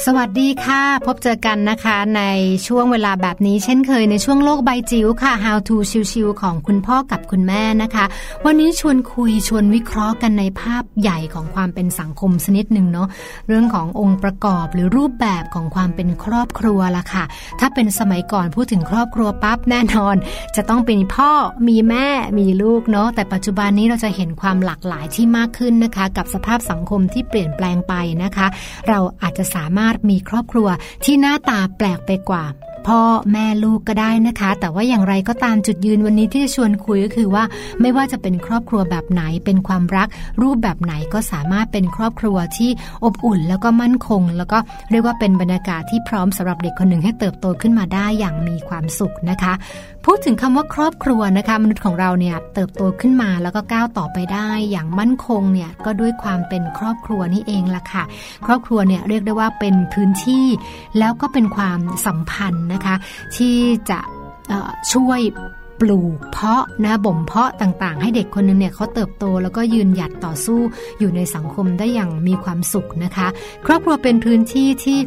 [0.07, 2.22] สวัสดีค่ะ พบเจอกันนะคะใน
[2.66, 5.76] ช่วงเวลาแบบนี้เช่นเคยในช่วงโลกใบจิ๋วค่ะ How to
[6.12, 8.05] ชิวๆของคุณพ่อกับคุณแม่นะคะ
[8.46, 13.09] วันนี้ชวนคุยชวนวิเคราะห์กันในภาพใหญ่ของความเป็นสังคมสนิดหนึ่งเนาะ
[13.48, 17.24] เรื่องขององค์ประกอบหรือรูปแบบของความเป็นครอบครัวละค่ะ
[17.61, 20.16] ถ้าเป็นสมัยก่อนพูดถึงครอบครัวปั๊บแน่นอน
[20.57, 21.30] จะต้องเป็นพ่อ
[21.68, 28.46] มีแม่มีลูกเนาะแต่ปัจจุบันนี้เราจะเห็นความหลากหลายที่มากขึ้นนะคะ กับสภาพสังคมที่เปลี่ยนแปลงไปนะคะ
[28.88, 30.68] เราอาจจะสามารถารถมีครอบครัว
[31.05, 32.45] ที่หน้าตาแปลกไปกว่า
[32.87, 33.01] พ่อ
[33.33, 37.45] แม่ลูกก็ได้นะคะ แต่ว่าอย่างไรก็ตามจุดยืนวันนี้ที่จะชวนคุยก็คือว่า
[37.81, 40.09] ไม่ว่าจะเป็นครอบครัวแบบไหนเป็นความรัก
[40.43, 42.70] รูปแบบไหนก็สามารถเป็นครอบครัวที่
[43.05, 44.59] อบอุ่น แล้วก็มั่นคง แล้วก็
[44.91, 49.53] เรียกว่าเป็นบรรยากาศที่พร้อมสำหรับเด็กคนหนึ่งให้เติบโตขึ้นมาได้อย่างมีความสุขนะคะ
[50.07, 58.05] พูดถึงคำว่าครอบครัวนะคะ มนุษย์ของเราเนี่ยเติบโตขึ้นมาแล้วก็ก้าวต่อไปได้อย่างมั่นคงเนี่ยก็ด้วยความเป็นครอบครัวนี่เองล่ะค่ะ
[58.47, 60.47] ครอบครัวเนี่ยเรียกได้ว่าเป็นพื้นที่
[60.99, 62.95] แล้วก็เป็นความสัมพันธ์นะคะ
[63.37, 63.57] ที่
[63.91, 64.01] จะ
[64.93, 65.21] ช่วย
[65.81, 70.61] ปลูกเพาะนะบ่มเพาะต่างๆ ให้เด็กคนนึงเนี่ยเขาเติบโตแล้วก็ยืนหยัดต่อสู้
[70.99, 73.27] อยู่ในสังคมได้อย่างมีความสุขนะคะ
[73.66, 74.99] ครอบครัวเป็นพื้นที่ที่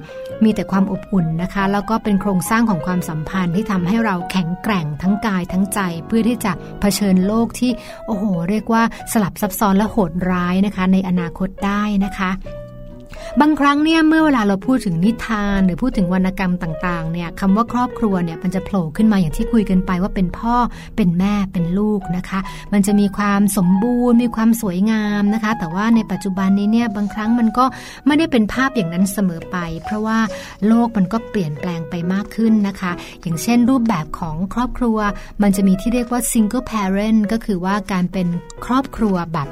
[0.43, 7.71] มีแต่ความอบอุ่นนะคะ แล้วก็เป็นโครงสร้างของความสัมพันธ์ที่ทำให้เราแข็งแกร่งทั้งกายทั้งใจ เพื่อที่จะเผชิญโลกที่
[8.07, 12.31] โอ้โห เรียกว่าสลับซับซ้อนและโหดร้ายนะคะ ในอนาคตได้นะคะ
[13.41, 20.55] บางครั้งเนี่ยเมื่อเวลาเราพูดถึงนิทานหรือพูดถึงวรรณกรรมต่างๆเนี่ยคำว่าครอบครัวเนี่ยมันจะโผล่ขึ้นมาอย่างที่คุยกันไปว่าเป็นพ่อ
[20.95, 22.39] เป็นแม่เป็นลูกนะคะ
[22.73, 27.65] มันจะมีความสมบูรณ์ มีความสวยงามนะคะ แต่ว่าในปัจจุบันนี้เนี่ยบางครั้งมันก็
[28.05, 30.19] ไม่ได้เป็นภาพอย่างนั้นเสมอไป เพราะว่า
[30.67, 34.97] โลกมันก็เปลี่ยนแปลงไปมากขึ้นนะคะ อย่างเช่นรูปแบบของครอบครัว
[35.41, 38.27] มันจะมีที่เรียกว่า single parent ก็คือว่าการเป็น
[38.65, 39.49] ครอบครัวแบบ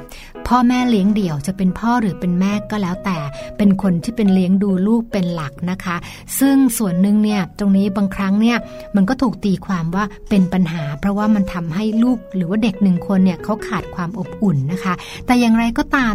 [0.48, 3.18] พ่อแม่เลี้ยงเดี่ยวจะเป็นพ่อหรือเป็นแม่ก็แล้วแต่
[3.56, 5.96] เป็นคนที่เป็นเลี้ยงดูลูกเป็นหลักนะคะ
[6.40, 8.56] ซึ่งส่วนหนึ่งเนี่ยตรงนี้บางครั้งเนี่ย
[8.96, 14.94] มันก็ถูกตีความว่าเป็นปัญหา เพราะว่ามันทำให้ลูกหรือว่าเด็กหนึ่งคนเนี่ยเขาขาดความอบอุ่นนะคะ
[15.26, 16.14] แต่อย่างไรก็ตาม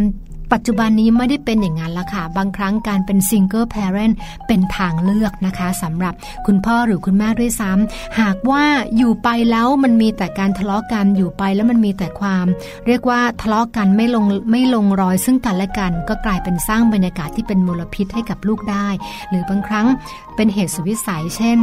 [0.54, 4.18] ปัจจุบันนี้ไม่ได้เป็นอย่างนั้นละค่ะ บางครั้งการเป็น single parent
[4.48, 6.14] เป็นทางเลือกนะคะสำหรับ
[6.48, 8.64] คุณพ่อหรือคุณแม่ด้วยซ้ำหากว่า
[8.98, 12.45] อยู่ไปแล้วมันมีแต่การทะเลาะกันอยู่ไปแล้วมันมีแต่ความ
[12.88, 18.88] เรียกว่าทะเลาะกันไม่ลงไม่ลงรอยซึ่งกันและกัน ก็กลายเป็นสร้างบรรยากาศที่เป็นมลพิษให้กับลูกได้
[19.30, 19.88] หรือบางครั้ง
[20.36, 21.58] เป็นเหตุสุดวิสัย เช่น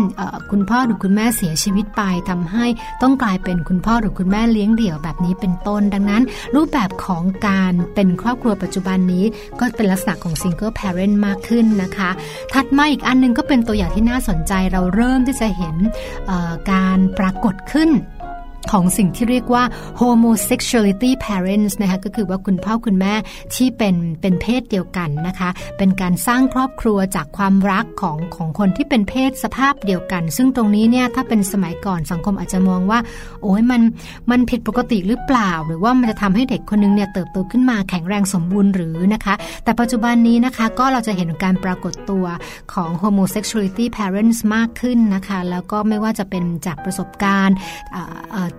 [0.50, 2.66] คุณพ่อหรือคุณแม่เสียชีวิตไปทำให้
[3.02, 6.22] ต้องกลายเป็นคุณพ่อหรือคุณแม่เลี้ยงเดี่ยวแบบนี้เป็นต้น ดังนั้น
[6.54, 9.24] รูปแบบของการเป็นครอบครัวปัจจุบันนี้
[9.60, 12.10] ก็เป็นลักษณะของ single parent มากขึ้นนะคะ
[12.52, 15.76] ถัดมาอีกอันนึงก็เป็นตัวอย่างที่น่าสนใจเราเริ่มที่จะเห็น
[16.72, 17.90] การปรากฏขึ้น
[18.72, 19.64] ของสิ่งที่เรียกว่า
[20.00, 23.14] homosexuality parents นะคะก็คือว่าคุณพ่อคุณแม่
[23.54, 32.98] ที่เป็นเป็นเพศเดียวกันนะคะ เป็นการสร้างครอบครัวจากความรักของของคนที่เป็นเพศสภาพเดียวกัน ซึ่งตรงนี้เนี่ยถ้าเป็นสมัยก่อนสังคมอาจจะมองว่า
[33.42, 33.82] โอ้ยมัน
[34.30, 39.34] มันผิดปกติหรือเปล่า หรือว่ามันจะทำให้เด็กคนนึงเนี่ยเติบโตขึ้นมาแข็งแรงสมบูรณ์หรือนะคะ
[39.64, 42.24] แต่ปัจจุบันนี้นะคะก็เราจะเห็นการปรากฏตัว
[42.72, 47.56] ของ homosexuality parents มากขึ้นนะคะ แล้วก็ไม่ว่าจะเป็นจากประสบการณ์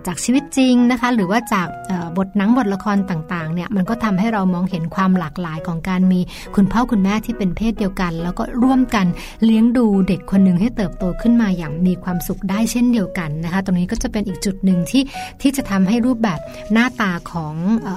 [0.06, 1.68] จากชีวิตจริงนะคะ หรือว่าจาก
[2.16, 6.20] บทหนังบทละครต่างๆเนี่ยมันก็ทำให้เรามองเห็นความหลากหลายของการมี
[6.56, 9.06] คุณพ่อคุณแม่ที่เป็นเพศเดียวกัน แล้วก็ร่วมกัน
[9.44, 15.02] เลี้ยงดูเด็กคนหนึ่งให้เติบโตขึ้นมาอย่างมีความสุขได้เช่นเดียวกันนะคะ ตรงนี้ก็จะเป็นอีกจุดหนึ่งที่
[15.42, 16.38] ที่จะทำให้รูปแบบ
[16.72, 17.88] หน้าตาของเอ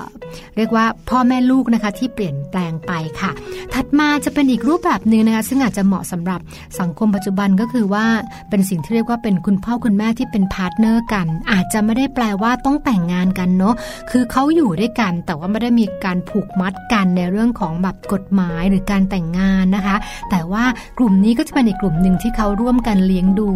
[0.57, 2.91] เรียกว่าพ่อแม่ลูกนะคะที่เปลี่ยนแปลงไป
[3.21, 3.31] ค่ะ
[3.73, 6.39] ถัดมาจะเป็นอีกรูปแบบหนึ่งนะคะซึ่งอาจจะเหมาะสำหรับ
[6.79, 8.05] สังคมปัจจุบันก็คือว่า
[8.49, 13.75] เป็นสิ่งที่เรียกว่าเป็นคุณพ่อคุณแม่ที่เป็น partner กัน อาจจะไม่ได้แปลว่าต้องแต่งงานกันเนาะ
[14.11, 19.95] คือเขาอยู่ด้วยกัน แต่ว่าไม่ได้มีการผูกมัดกันในเรื่องของแบบกฎหมายหรือการแต่งงานนะคะ
[20.31, 20.63] แต่ว่า
[20.97, 23.49] กลุ่มนี้ก็จะเป็นอีกกลุ่มหนึ่งที่เขาร่วมกันเลี้ยงดู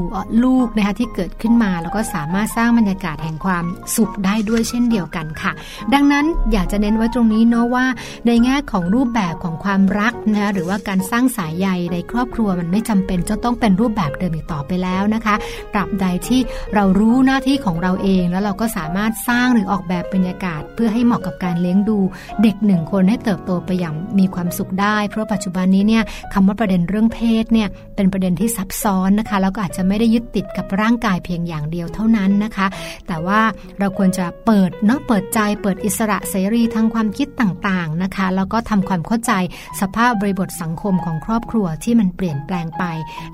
[0.44, 3.66] ลูกนะคะที่เกิดขึ้นมา แล้วก็สามารถสร้างบรรยากาศแห่งความ
[3.96, 5.52] สุขได้ด้วยเช่นเดียวกันค่ะ
[5.94, 7.86] ดังนั้นอยากจะเน้นไว้ตรงนี้เนาะว่า
[8.28, 15.36] ในแง่ของรูปแบบของความรักนะคะหรือว่าการสร้างสายใยในครอบครัวมันไม่จำเป็นจะต้องเป็นรูปแบบเดิมอีกต่อไปแล้วนะคะ
[15.74, 16.40] ตราบใดที่
[16.76, 21.98] เรารู้หน้าที่ของเราเองแล้วเราก็สามารถสร้างหรือออกแบบบรรยากาศ เพื่อให้เหมาะกับการเลี้ยงดู
[22.44, 26.04] เด็กหนึ่งคนให้เติบโตไปอย่างมีความสุขได้ เพราะปัจจุบันนี้เนี่ย
[26.34, 32.68] คำว่าประเด็นเรื่องเพศเนี่ยเป็นประเด็นที่ซับซ้อนนะคะ แล้วก็อาจจะไม่ได้ยึดติดกับร่างกายเพียงอย่างเดียวเท่านั้นนะคะ
[33.08, 33.42] แต่ว่า
[33.80, 39.32] เราควรจะเปิดเนาะเปิดใจ เปิดอิสระเสรีทางความคิดต่างๆนะคะ แล้วก็ทำความเข้าใจ
[39.82, 42.84] สภาพบริบทสังคมของครอบครัวที่มันเปลี่ยนแปลงไป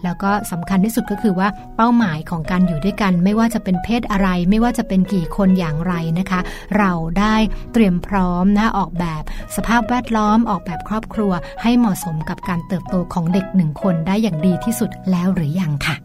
[0.04, 6.40] แล้วก็สำคัญที่สุดก็คือว่าเป้าหมายของการอยู่ด้วยกัน ไม่ว่าจะเป็นเพศอะไรไม่ว่าจะเป็นกี่คนอย่างไรนะคะ
[6.78, 7.36] เราได้
[7.74, 9.24] เตรียมพร้อมนะออกแบบ
[9.56, 15.96] สภาพแวดล้อมออกแบบครอบครัว ให้เหมาะสมกับการเติบโตของเด็กหนึ่งคนได้อย่างดีที่สุดแล้วหรือยังค่ะ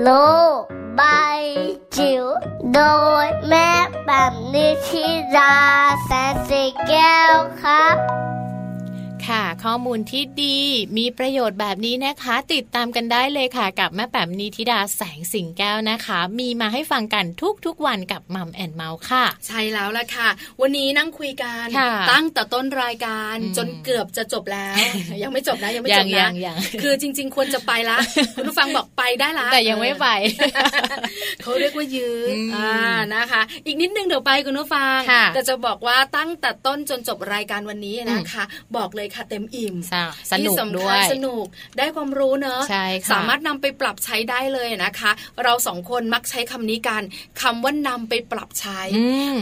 [0.00, 0.08] โล
[0.98, 1.42] บาย
[1.96, 2.24] จิ๋ว
[2.74, 2.80] โด
[3.24, 3.70] ยแม่
[4.06, 5.06] แบบนิชิ
[5.36, 5.54] รา
[6.04, 7.96] แสนสีแก้วครับ
[9.28, 10.58] ค่ะ ข้อมูลที่ดี
[10.98, 17.24] มีประโยชน์แบบนี้นะคะ ติดตามกันได้เลยค่ะ กับแม่แป๋มนิธิดาแสงสิงแก้วนะคะ มีมาให้ฟังกัน
[17.66, 20.28] ทุกๆวันกับมัมแอนเมาส์ค่ะ ใช่แล้วล่ะค่ะ
[20.60, 21.66] วันนี้นั่งคุยกัน
[22.12, 24.76] ตั้งแต่ต้นรายการจนเกือบจะจบแล้ว
[25.22, 27.96] ยังไม่จบนะยังไม่จบนะคือจริง ๆ ควรจะไปละ
[28.36, 30.06] คุณผู้ฟังบอกไปได้ละแต่ยังไม่ไป
[31.42, 32.74] เขาเรียกว่ายืนอ่า
[33.14, 34.98] นะคะ อีกนิดนึงเดี๋ยวไปคุณผู้ฟัง
[35.34, 38.44] แต่จะบอกว่าตั้งแต่ต้นจนจบรายการวันนี้นะคะ
[38.76, 39.76] บอกเลยค่ะ เต็มอิ่ม
[40.32, 41.46] สนุกด้วยสนุก
[41.78, 42.60] ได้ความรู้เนอะ
[43.12, 45.10] สามารถนำไปปรับใช้ได้เลยนะคะ
[45.44, 47.02] เราสองคนมักใช้คำนี้กัน
[47.42, 48.80] คำว่านำไปปรับใช้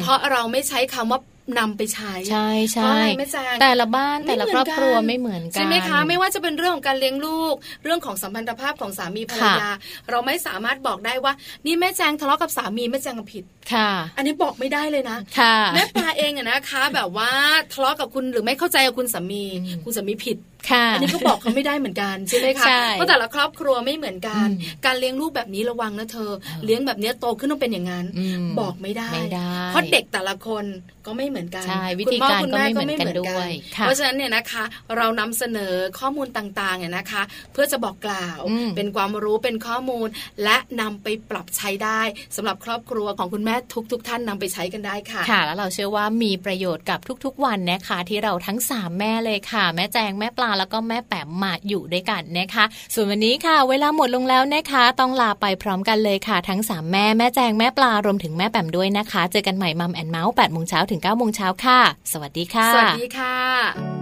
[0.02, 1.20] เพราะเราไม่ใช้คำว่า
[1.58, 9.68] นำไปใช้ใช่ใช่ไม่แจงแต่ละบ้านแต่ละครอบครัวไม่เหมือนกันใช่ไหมคะไม่ว่าจะเป็นเรื่องของการเลี้ยงลูก เรื่องของสัมพันธภาพของสามีภรรยา
[10.10, 11.32] เราไม่สามารถบอกได้ว่า
[11.66, 17.30] นี่แม่แจงทะเลาะกับสามีแม่แจงผิดค่ะ อันนี้บอกไม่ได้เลยนะค่ะแม่ปลาเองอะนะคะ แบบว่า
[17.72, 19.44] ทะเลาะกับคุณหรือไม่เข้าใจกับคุณสามี
[19.84, 20.38] คุณสามีผิด
[20.92, 24.46] อันนี้ก็บอกเขาไม่ได้เหมือนกันใช่ไหมคะเพราะแต่ละครอบครัวไม่เหมือนกัน
[24.86, 26.30] การเลี้ยงลูกแบบนี้ระวังนะเธอ
[26.64, 28.06] เลี้ยงแบบนี้โตขึ้นต้องเป็นอย่างนั้น
[28.60, 29.10] บอกไม่ได้
[29.68, 30.64] เพราะเด็กแต่ละคน
[31.06, 31.66] ก็ไม่เหมือนกัน
[32.00, 34.64] วิธีการก็ไม่เหมือนกันด้วยเพราะฉะนั้นเนี่ยนะคะ
[34.96, 37.22] เรานำเสนอข้อมูลต่างๆเนี่ยนะคะ
[37.52, 38.40] เพื่อจะบอกกล่าว
[38.76, 40.08] เป็นความรู้เป็นข้อมูล
[40.44, 42.00] และนำไปปรับใช้ได้
[42.36, 43.54] สำหรับครอบครัวของคุณแม่
[43.92, 52.64] ทุกๆท่านนำไปใช้กันได้ค่ะค่ะ แล้วเราเชื่อว่ามีประโยชน์กับทุกๆ วันนะคะ ที่เราทั้ง 3 แม่เลยค่ะ แม่แจงแม่ปลาแล้วก็แม่แป๋มมาอยู่ด้วยกันนะคะ
[52.94, 61.80] ส่วนวันนี้ค่ะ เวลาหมดลงแล้วนะคะ ต้องลาไปพร้อมกันเลยค่ะ ทั้ง 3 แม่แม่แจงแม่ปลารวมถึงแม่แป๋มด้วยนะคะ เจอกันใหม่มัมแอนเมาส์แปดโมงเช้าถึง9ก้าโมงเช้าค่ะ
[62.12, 64.01] สวัสดีค่ะ สวัสดีค่ะ